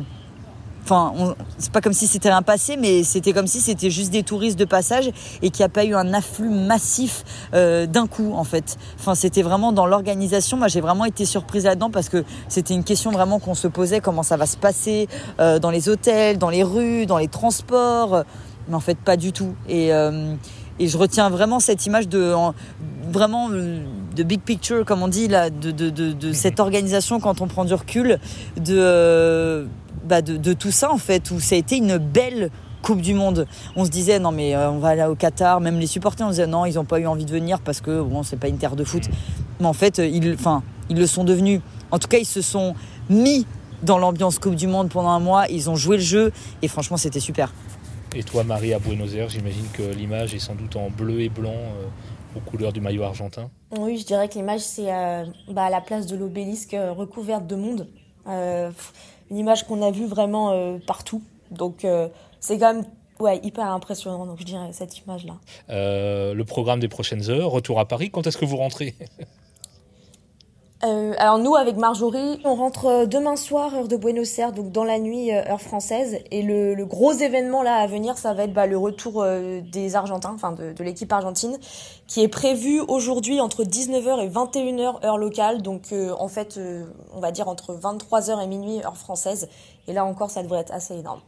Enfin, 0.83 1.35
c'est 1.57 1.71
pas 1.71 1.81
comme 1.81 1.93
si 1.93 2.07
c'était 2.07 2.29
un 2.29 2.41
passé, 2.41 2.75
mais 2.75 3.03
c'était 3.03 3.33
comme 3.33 3.47
si 3.47 3.61
c'était 3.61 3.89
juste 3.89 4.11
des 4.11 4.23
touristes 4.23 4.57
de 4.57 4.65
passage 4.65 5.11
et 5.41 5.49
qu'il 5.49 5.61
n'y 5.61 5.65
a 5.65 5.69
pas 5.69 5.85
eu 5.85 5.93
un 5.95 6.13
afflux 6.13 6.49
massif 6.49 7.23
euh, 7.53 7.85
d'un 7.85 8.07
coup, 8.07 8.33
en 8.33 8.43
fait. 8.43 8.77
Enfin, 8.99 9.15
c'était 9.15 9.43
vraiment 9.43 9.71
dans 9.71 9.85
l'organisation. 9.85 10.57
Moi, 10.57 10.67
j'ai 10.67 10.81
vraiment 10.81 11.05
été 11.05 11.25
surprise 11.25 11.65
là-dedans 11.65 11.91
parce 11.91 12.09
que 12.09 12.23
c'était 12.47 12.73
une 12.73 12.83
question 12.83 13.11
vraiment 13.11 13.39
qu'on 13.39 13.55
se 13.55 13.67
posait 13.67 13.99
comment 13.99 14.23
ça 14.23 14.37
va 14.37 14.45
se 14.45 14.57
passer 14.57 15.07
euh, 15.39 15.59
dans 15.59 15.69
les 15.69 15.87
hôtels, 15.87 16.37
dans 16.37 16.49
les 16.49 16.63
rues, 16.63 17.05
dans 17.05 17.17
les 17.17 17.27
transports. 17.27 18.23
Mais 18.67 18.75
en 18.75 18.79
fait, 18.79 18.97
pas 18.97 19.17
du 19.17 19.31
tout. 19.33 19.53
Et, 19.69 19.93
euh, 19.93 20.33
et 20.79 20.87
je 20.87 20.97
retiens 20.97 21.29
vraiment 21.29 21.59
cette 21.59 21.85
image 21.85 22.07
de 22.07 22.33
vraiment 23.11 23.49
de 23.49 24.23
big 24.23 24.41
picture, 24.41 24.85
comme 24.85 25.03
on 25.03 25.07
dit 25.07 25.27
là, 25.27 25.49
de, 25.49 25.71
de, 25.71 25.89
de, 25.89 26.13
de 26.13 26.33
cette 26.33 26.59
organisation 26.59 27.19
quand 27.19 27.41
on 27.41 27.47
prend 27.47 27.65
du 27.65 27.73
recul, 27.73 28.19
de 28.57 29.67
bah, 30.03 30.21
de, 30.21 30.53
tout 30.53 30.71
ça 30.71 30.91
en 30.91 30.97
fait, 30.97 31.31
où 31.31 31.39
ça 31.39 31.55
a 31.55 31.57
été 31.57 31.77
une 31.77 31.97
belle 31.97 32.49
Coupe 32.81 33.01
du 33.01 33.13
Monde. 33.13 33.47
On 33.75 33.85
se 33.85 33.91
disait 33.91 34.17
non 34.17 34.31
mais 34.31 34.55
euh, 34.55 34.71
on 34.71 34.79
va 34.79 34.89
aller 34.89 35.03
au 35.03 35.13
Qatar, 35.13 35.61
même 35.61 35.79
les 35.79 35.85
supporters 35.85 36.25
on 36.25 36.31
se 36.31 36.35
disait 36.35 36.47
non 36.47 36.65
ils 36.65 36.75
n'ont 36.75 36.85
pas 36.85 36.99
eu 36.99 37.05
envie 37.05 37.25
de 37.25 37.31
venir 37.31 37.59
parce 37.59 37.79
que 37.79 38.01
bon 38.01 38.23
c'est 38.23 38.37
pas 38.37 38.47
une 38.47 38.57
terre 38.57 38.75
de 38.75 38.83
foot. 38.83 39.03
Mais 39.59 39.67
en 39.67 39.73
fait 39.73 39.99
ils, 39.99 40.33
enfin 40.33 40.63
ils 40.89 40.97
le 40.97 41.05
sont 41.05 41.23
devenus. 41.23 41.61
En 41.91 41.99
tout 41.99 42.07
cas 42.07 42.17
ils 42.17 42.25
se 42.25 42.41
sont 42.41 42.73
mis 43.09 43.45
dans 43.83 43.99
l'ambiance 43.99 44.39
Coupe 44.39 44.55
du 44.55 44.65
Monde 44.65 44.89
pendant 44.89 45.09
un 45.09 45.19
mois, 45.19 45.47
ils 45.49 45.69
ont 45.69 45.75
joué 45.75 45.97
le 45.97 46.03
jeu 46.03 46.31
et 46.63 46.67
franchement 46.67 46.97
c'était 46.97 47.19
super. 47.19 47.53
Et 48.15 48.23
toi 48.23 48.43
Marie 48.43 48.73
à 48.73 48.79
Buenos 48.79 49.13
Aires, 49.13 49.29
j'imagine 49.29 49.65
que 49.73 49.83
l'image 49.83 50.33
est 50.33 50.39
sans 50.39 50.55
doute 50.55 50.75
en 50.75 50.89
bleu 50.89 51.21
et 51.21 51.29
blanc. 51.29 51.53
Euh, 51.53 51.85
aux 52.35 52.39
couleurs 52.39 52.71
du 52.71 52.79
maillot 52.79 53.03
argentin 53.03 53.49
Oui, 53.77 53.97
je 53.97 54.05
dirais 54.05 54.29
que 54.29 54.35
l'image, 54.35 54.61
c'est 54.61 54.89
euh, 54.89 55.25
bah, 55.49 55.63
à 55.63 55.69
la 55.69 55.81
place 55.81 56.07
de 56.07 56.15
l'obélisque 56.15 56.75
recouverte 56.95 57.45
de 57.45 57.55
monde 57.55 57.87
une 59.31 59.37
image 59.37 59.65
qu'on 59.65 59.81
a 59.81 59.89
vue 59.89 60.05
vraiment 60.05 60.51
euh, 60.51 60.77
partout. 60.85 61.23
Donc 61.49 61.85
euh, 61.85 62.09
c'est 62.39 62.59
quand 62.59 62.73
même 62.73 62.85
ouais, 63.19 63.39
hyper 63.43 63.65
impressionnant, 63.67 64.25
donc 64.25 64.39
je 64.39 64.43
dirais 64.43 64.69
cette 64.73 64.97
image-là. 64.99 65.33
Euh, 65.69 66.33
le 66.33 66.43
programme 66.43 66.79
des 66.79 66.89
prochaines 66.89 67.29
heures, 67.29 67.49
retour 67.49 67.79
à 67.79 67.87
Paris, 67.87 68.11
quand 68.11 68.27
est-ce 68.27 68.37
que 68.37 68.45
vous 68.45 68.57
rentrez? 68.57 68.93
euh, 70.83 71.13
alors 71.17 71.37
nous, 71.37 71.55
avec 71.55 71.77
Marjorie, 71.77 72.39
on 72.43 72.55
rentre 72.55 72.85
euh, 72.85 73.05
demain 73.05 73.35
soir, 73.35 73.73
heure 73.75 73.87
de 73.87 73.95
Buenos 73.95 74.39
Aires, 74.39 74.51
donc 74.51 74.71
dans 74.71 74.83
la 74.83 74.99
nuit, 74.99 75.31
euh, 75.31 75.43
heure 75.47 75.61
française. 75.61 76.19
Et 76.31 76.41
le, 76.41 76.73
le, 76.73 76.85
gros 76.85 77.13
événement 77.13 77.61
là 77.61 77.75
à 77.75 77.87
venir, 77.87 78.17
ça 78.17 78.33
va 78.33 78.43
être 78.43 78.53
bah, 78.53 78.65
le 78.65 78.77
retour 78.77 79.23
des 79.23 79.95
Argentins, 79.95 80.31
enfin 80.33 80.51
de, 80.51 80.73
de 80.73 80.83
l'équipe 80.83 81.11
argentine, 81.11 81.57
qui 82.07 82.21
est 82.21 82.27
prévu 82.27 82.79
aujourd'hui 82.79 83.39
entre 83.39 83.63
19h 83.63 84.23
et 84.23 84.29
21h 84.29 85.05
heure 85.05 85.17
locale. 85.17 85.61
Donc 85.61 85.93
en 86.17 86.27
fait, 86.27 86.59
on 87.13 87.19
va 87.19 87.31
dire 87.31 87.47
entre 87.47 87.73
23h 87.75 88.43
et 88.43 88.47
minuit 88.47 88.83
heure 88.83 88.97
française. 88.97 89.49
Et 89.87 89.93
là 89.93 90.05
encore, 90.05 90.29
ça 90.29 90.43
devrait 90.43 90.59
être 90.59 90.73
assez 90.73 90.95
énorme. 90.95 91.21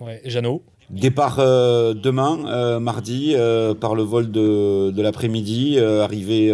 Ouais, 0.00 0.20
Jeannot? 0.24 0.62
Départ 0.90 1.36
euh, 1.38 1.92
demain, 1.92 2.46
euh, 2.46 2.80
mardi, 2.80 3.34
euh, 3.36 3.74
par 3.74 3.94
le 3.94 4.02
vol 4.02 4.30
de, 4.30 5.02
l'après-midi, 5.02 5.78
arrivée 5.78 6.48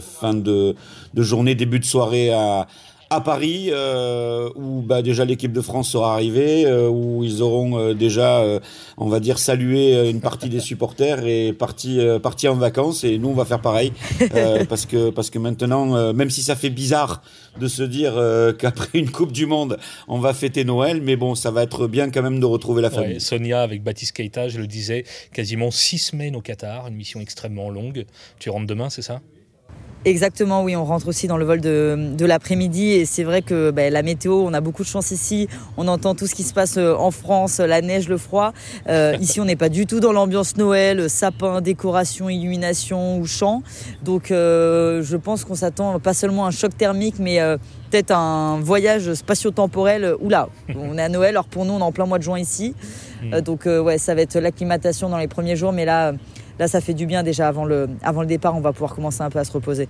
fin 0.00 0.32
de, 0.32 0.76
journée, 1.16 1.56
début 1.56 1.80
de 1.80 1.84
soirée 1.84 2.32
à, 2.32 2.68
à 3.12 3.20
Paris, 3.20 3.70
euh, 3.72 4.48
où 4.54 4.82
bah, 4.82 5.02
déjà 5.02 5.24
l'équipe 5.24 5.52
de 5.52 5.60
France 5.60 5.90
sera 5.90 6.14
arrivée, 6.14 6.64
euh, 6.64 6.88
où 6.88 7.24
ils 7.24 7.42
auront 7.42 7.76
euh, 7.76 7.92
déjà, 7.92 8.38
euh, 8.38 8.60
on 8.98 9.08
va 9.08 9.18
dire, 9.18 9.40
salué 9.40 10.08
une 10.08 10.20
partie 10.20 10.48
des 10.48 10.60
supporters 10.60 11.26
et 11.26 11.52
parti, 11.52 12.00
parti 12.22 12.46
en 12.46 12.54
vacances. 12.54 13.02
Et 13.02 13.18
nous, 13.18 13.30
on 13.30 13.34
va 13.34 13.44
faire 13.44 13.60
pareil, 13.60 13.92
parce 14.68 14.86
que 14.86 15.10
parce 15.10 15.28
que 15.28 15.40
maintenant, 15.40 16.12
même 16.12 16.30
si 16.30 16.42
ça 16.42 16.54
fait 16.54 16.70
bizarre 16.70 17.22
de 17.60 17.66
se 17.66 17.82
dire 17.82 18.14
qu'après 18.58 18.98
une 18.98 19.10
Coupe 19.10 19.32
du 19.32 19.46
Monde, 19.46 19.78
on 20.06 20.20
va 20.20 20.32
fêter 20.32 20.64
Noël, 20.64 21.02
mais 21.02 21.16
bon, 21.16 21.34
ça 21.34 21.50
va 21.50 21.64
être 21.64 21.88
bien 21.88 22.10
quand 22.10 22.22
même 22.22 22.38
de 22.38 22.46
retrouver 22.46 22.80
la 22.80 22.90
famille. 22.90 23.20
Sonia 23.20 23.62
avec 23.62 23.82
Baptiste 23.82 24.12
Keita, 24.12 24.48
je 24.48 24.58
le 24.60 24.68
disais, 24.68 25.04
quasiment 25.32 25.72
six 25.72 25.98
semaines 25.98 26.36
au 26.36 26.40
Qatar, 26.40 26.86
une 26.86 26.94
mission 26.94 27.20
extrêmement 27.20 27.70
longue. 27.70 28.06
Tu 28.38 28.50
rentres 28.50 28.66
demain, 28.66 28.88
c'est 28.88 29.02
ça? 29.02 29.20
Exactement, 30.06 30.62
oui, 30.62 30.74
on 30.76 30.84
rentre 30.86 31.08
aussi 31.08 31.26
dans 31.26 31.36
le 31.36 31.44
vol 31.44 31.60
de, 31.60 32.14
de 32.16 32.24
l'après-midi 32.24 32.92
et 32.92 33.04
c'est 33.04 33.22
vrai 33.22 33.42
que 33.42 33.70
ben, 33.70 33.92
la 33.92 34.02
météo, 34.02 34.32
on 34.32 34.54
a 34.54 34.62
beaucoup 34.62 34.82
de 34.82 34.88
chance 34.88 35.10
ici. 35.10 35.46
On 35.76 35.88
entend 35.88 36.14
tout 36.14 36.26
ce 36.26 36.34
qui 36.34 36.42
se 36.42 36.54
passe 36.54 36.78
euh, 36.78 36.94
en 36.94 37.10
France, 37.10 37.58
la 37.58 37.82
neige, 37.82 38.08
le 38.08 38.16
froid. 38.16 38.54
Euh, 38.88 39.14
ici, 39.20 39.40
on 39.40 39.44
n'est 39.44 39.56
pas 39.56 39.68
du 39.68 39.84
tout 39.84 40.00
dans 40.00 40.12
l'ambiance 40.12 40.56
Noël, 40.56 41.10
sapin, 41.10 41.60
décoration, 41.60 42.30
illumination 42.30 43.18
ou 43.18 43.26
chant. 43.26 43.62
Donc, 44.02 44.30
euh, 44.30 45.02
je 45.02 45.18
pense 45.18 45.44
qu'on 45.44 45.54
s'attend 45.54 45.98
pas 46.00 46.14
seulement 46.14 46.46
à 46.46 46.48
un 46.48 46.50
choc 46.50 46.74
thermique, 46.74 47.16
mais 47.18 47.38
euh, 47.42 47.58
peut-être 47.90 48.12
un 48.12 48.58
voyage 48.58 49.12
spatio-temporel. 49.12 50.14
Oula, 50.20 50.48
on 50.74 50.96
est 50.96 51.02
à 51.02 51.10
Noël, 51.10 51.30
alors 51.30 51.44
pour 51.44 51.66
nous, 51.66 51.74
on 51.74 51.80
est 51.80 51.82
en 51.82 51.92
plein 51.92 52.06
mois 52.06 52.16
de 52.16 52.22
juin 52.22 52.38
ici. 52.38 52.74
Mm. 53.22 53.34
Euh, 53.34 53.40
donc, 53.42 53.66
ouais, 53.66 53.98
ça 53.98 54.14
va 54.14 54.22
être 54.22 54.38
l'acclimatation 54.38 55.10
dans 55.10 55.18
les 55.18 55.28
premiers 55.28 55.56
jours, 55.56 55.72
mais 55.72 55.84
là 55.84 56.14
là, 56.60 56.68
ça 56.68 56.80
fait 56.80 56.94
du 56.94 57.06
bien 57.06 57.24
déjà 57.24 57.48
avant 57.48 57.64
le, 57.64 57.88
avant 58.02 58.20
le 58.20 58.28
départ. 58.28 58.54
On 58.54 58.60
va 58.60 58.72
pouvoir 58.72 58.94
commencer 58.94 59.22
un 59.22 59.30
peu 59.30 59.40
à 59.40 59.44
se 59.44 59.50
reposer. 59.50 59.88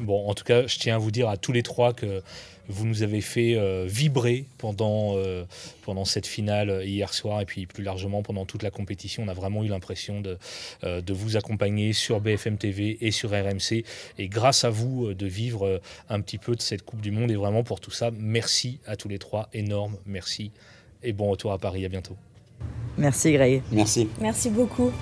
Bon, 0.00 0.28
en 0.28 0.34
tout 0.34 0.44
cas, 0.44 0.66
je 0.66 0.78
tiens 0.78 0.96
à 0.96 0.98
vous 0.98 1.10
dire 1.10 1.28
à 1.28 1.36
tous 1.36 1.52
les 1.52 1.62
trois 1.62 1.92
que 1.94 2.22
vous 2.68 2.86
nous 2.86 3.02
avez 3.02 3.22
fait 3.22 3.54
euh, 3.54 3.86
vibrer 3.88 4.44
pendant, 4.58 5.14
euh, 5.16 5.44
pendant 5.82 6.04
cette 6.04 6.26
finale 6.26 6.82
hier 6.84 7.14
soir 7.14 7.40
et 7.40 7.46
puis 7.46 7.66
plus 7.66 7.82
largement 7.82 8.22
pendant 8.22 8.44
toute 8.44 8.62
la 8.62 8.70
compétition. 8.70 9.22
On 9.22 9.28
a 9.28 9.32
vraiment 9.32 9.64
eu 9.64 9.68
l'impression 9.68 10.20
de, 10.20 10.38
euh, 10.84 11.00
de 11.00 11.12
vous 11.14 11.36
accompagner 11.36 11.92
sur 11.94 12.20
BFM 12.20 12.58
TV 12.58 12.98
et 13.00 13.10
sur 13.10 13.30
RMC. 13.30 13.84
Et 14.18 14.28
grâce 14.28 14.64
à 14.64 14.70
vous, 14.70 15.14
de 15.14 15.26
vivre 15.26 15.80
un 16.10 16.20
petit 16.20 16.38
peu 16.38 16.54
de 16.54 16.60
cette 16.60 16.82
Coupe 16.82 17.00
du 17.00 17.10
Monde. 17.10 17.30
Et 17.30 17.36
vraiment 17.36 17.62
pour 17.62 17.80
tout 17.80 17.92
ça, 17.92 18.10
merci 18.18 18.80
à 18.86 18.96
tous 18.96 19.08
les 19.08 19.18
trois. 19.18 19.48
Énorme 19.54 19.96
merci. 20.04 20.50
Et 21.02 21.12
bon 21.12 21.30
retour 21.30 21.52
à 21.52 21.58
Paris. 21.58 21.84
À 21.84 21.88
bientôt. 21.88 22.16
Merci 22.98 23.32
Greg. 23.32 23.62
Merci. 23.70 24.08
Merci 24.20 24.50
beaucoup. 24.50 24.92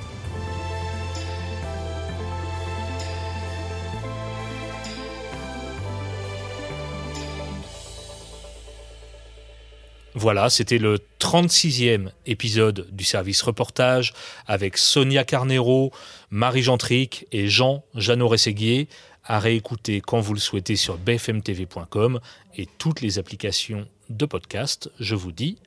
Voilà, 10.18 10.48
c'était 10.48 10.79
le 10.79 10.98
36e 11.20 12.09
épisode 12.24 12.88
du 12.90 13.05
service 13.05 13.42
reportage 13.42 14.14
avec 14.46 14.79
Sonia 14.79 15.24
Carnero, 15.24 15.92
Marie 16.31 16.62
Gentric 16.62 17.26
et 17.33 17.48
Jean 17.48 17.85
Jeannot 17.94 18.29
Rességuier 18.29 18.88
à 19.24 19.38
réécouter 19.38 20.00
quand 20.00 20.20
vous 20.20 20.33
le 20.33 20.40
souhaitez 20.40 20.76
sur 20.76 20.96
bfmtv.com 20.96 22.20
et 22.57 22.66
toutes 22.79 23.02
les 23.02 23.18
applications 23.18 23.87
de 24.09 24.24
podcast. 24.24 24.90
Je 24.98 25.14
vous 25.14 25.33
dis 25.33 25.59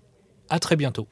à 0.50 0.58
très 0.58 0.76
bientôt. 0.76 1.08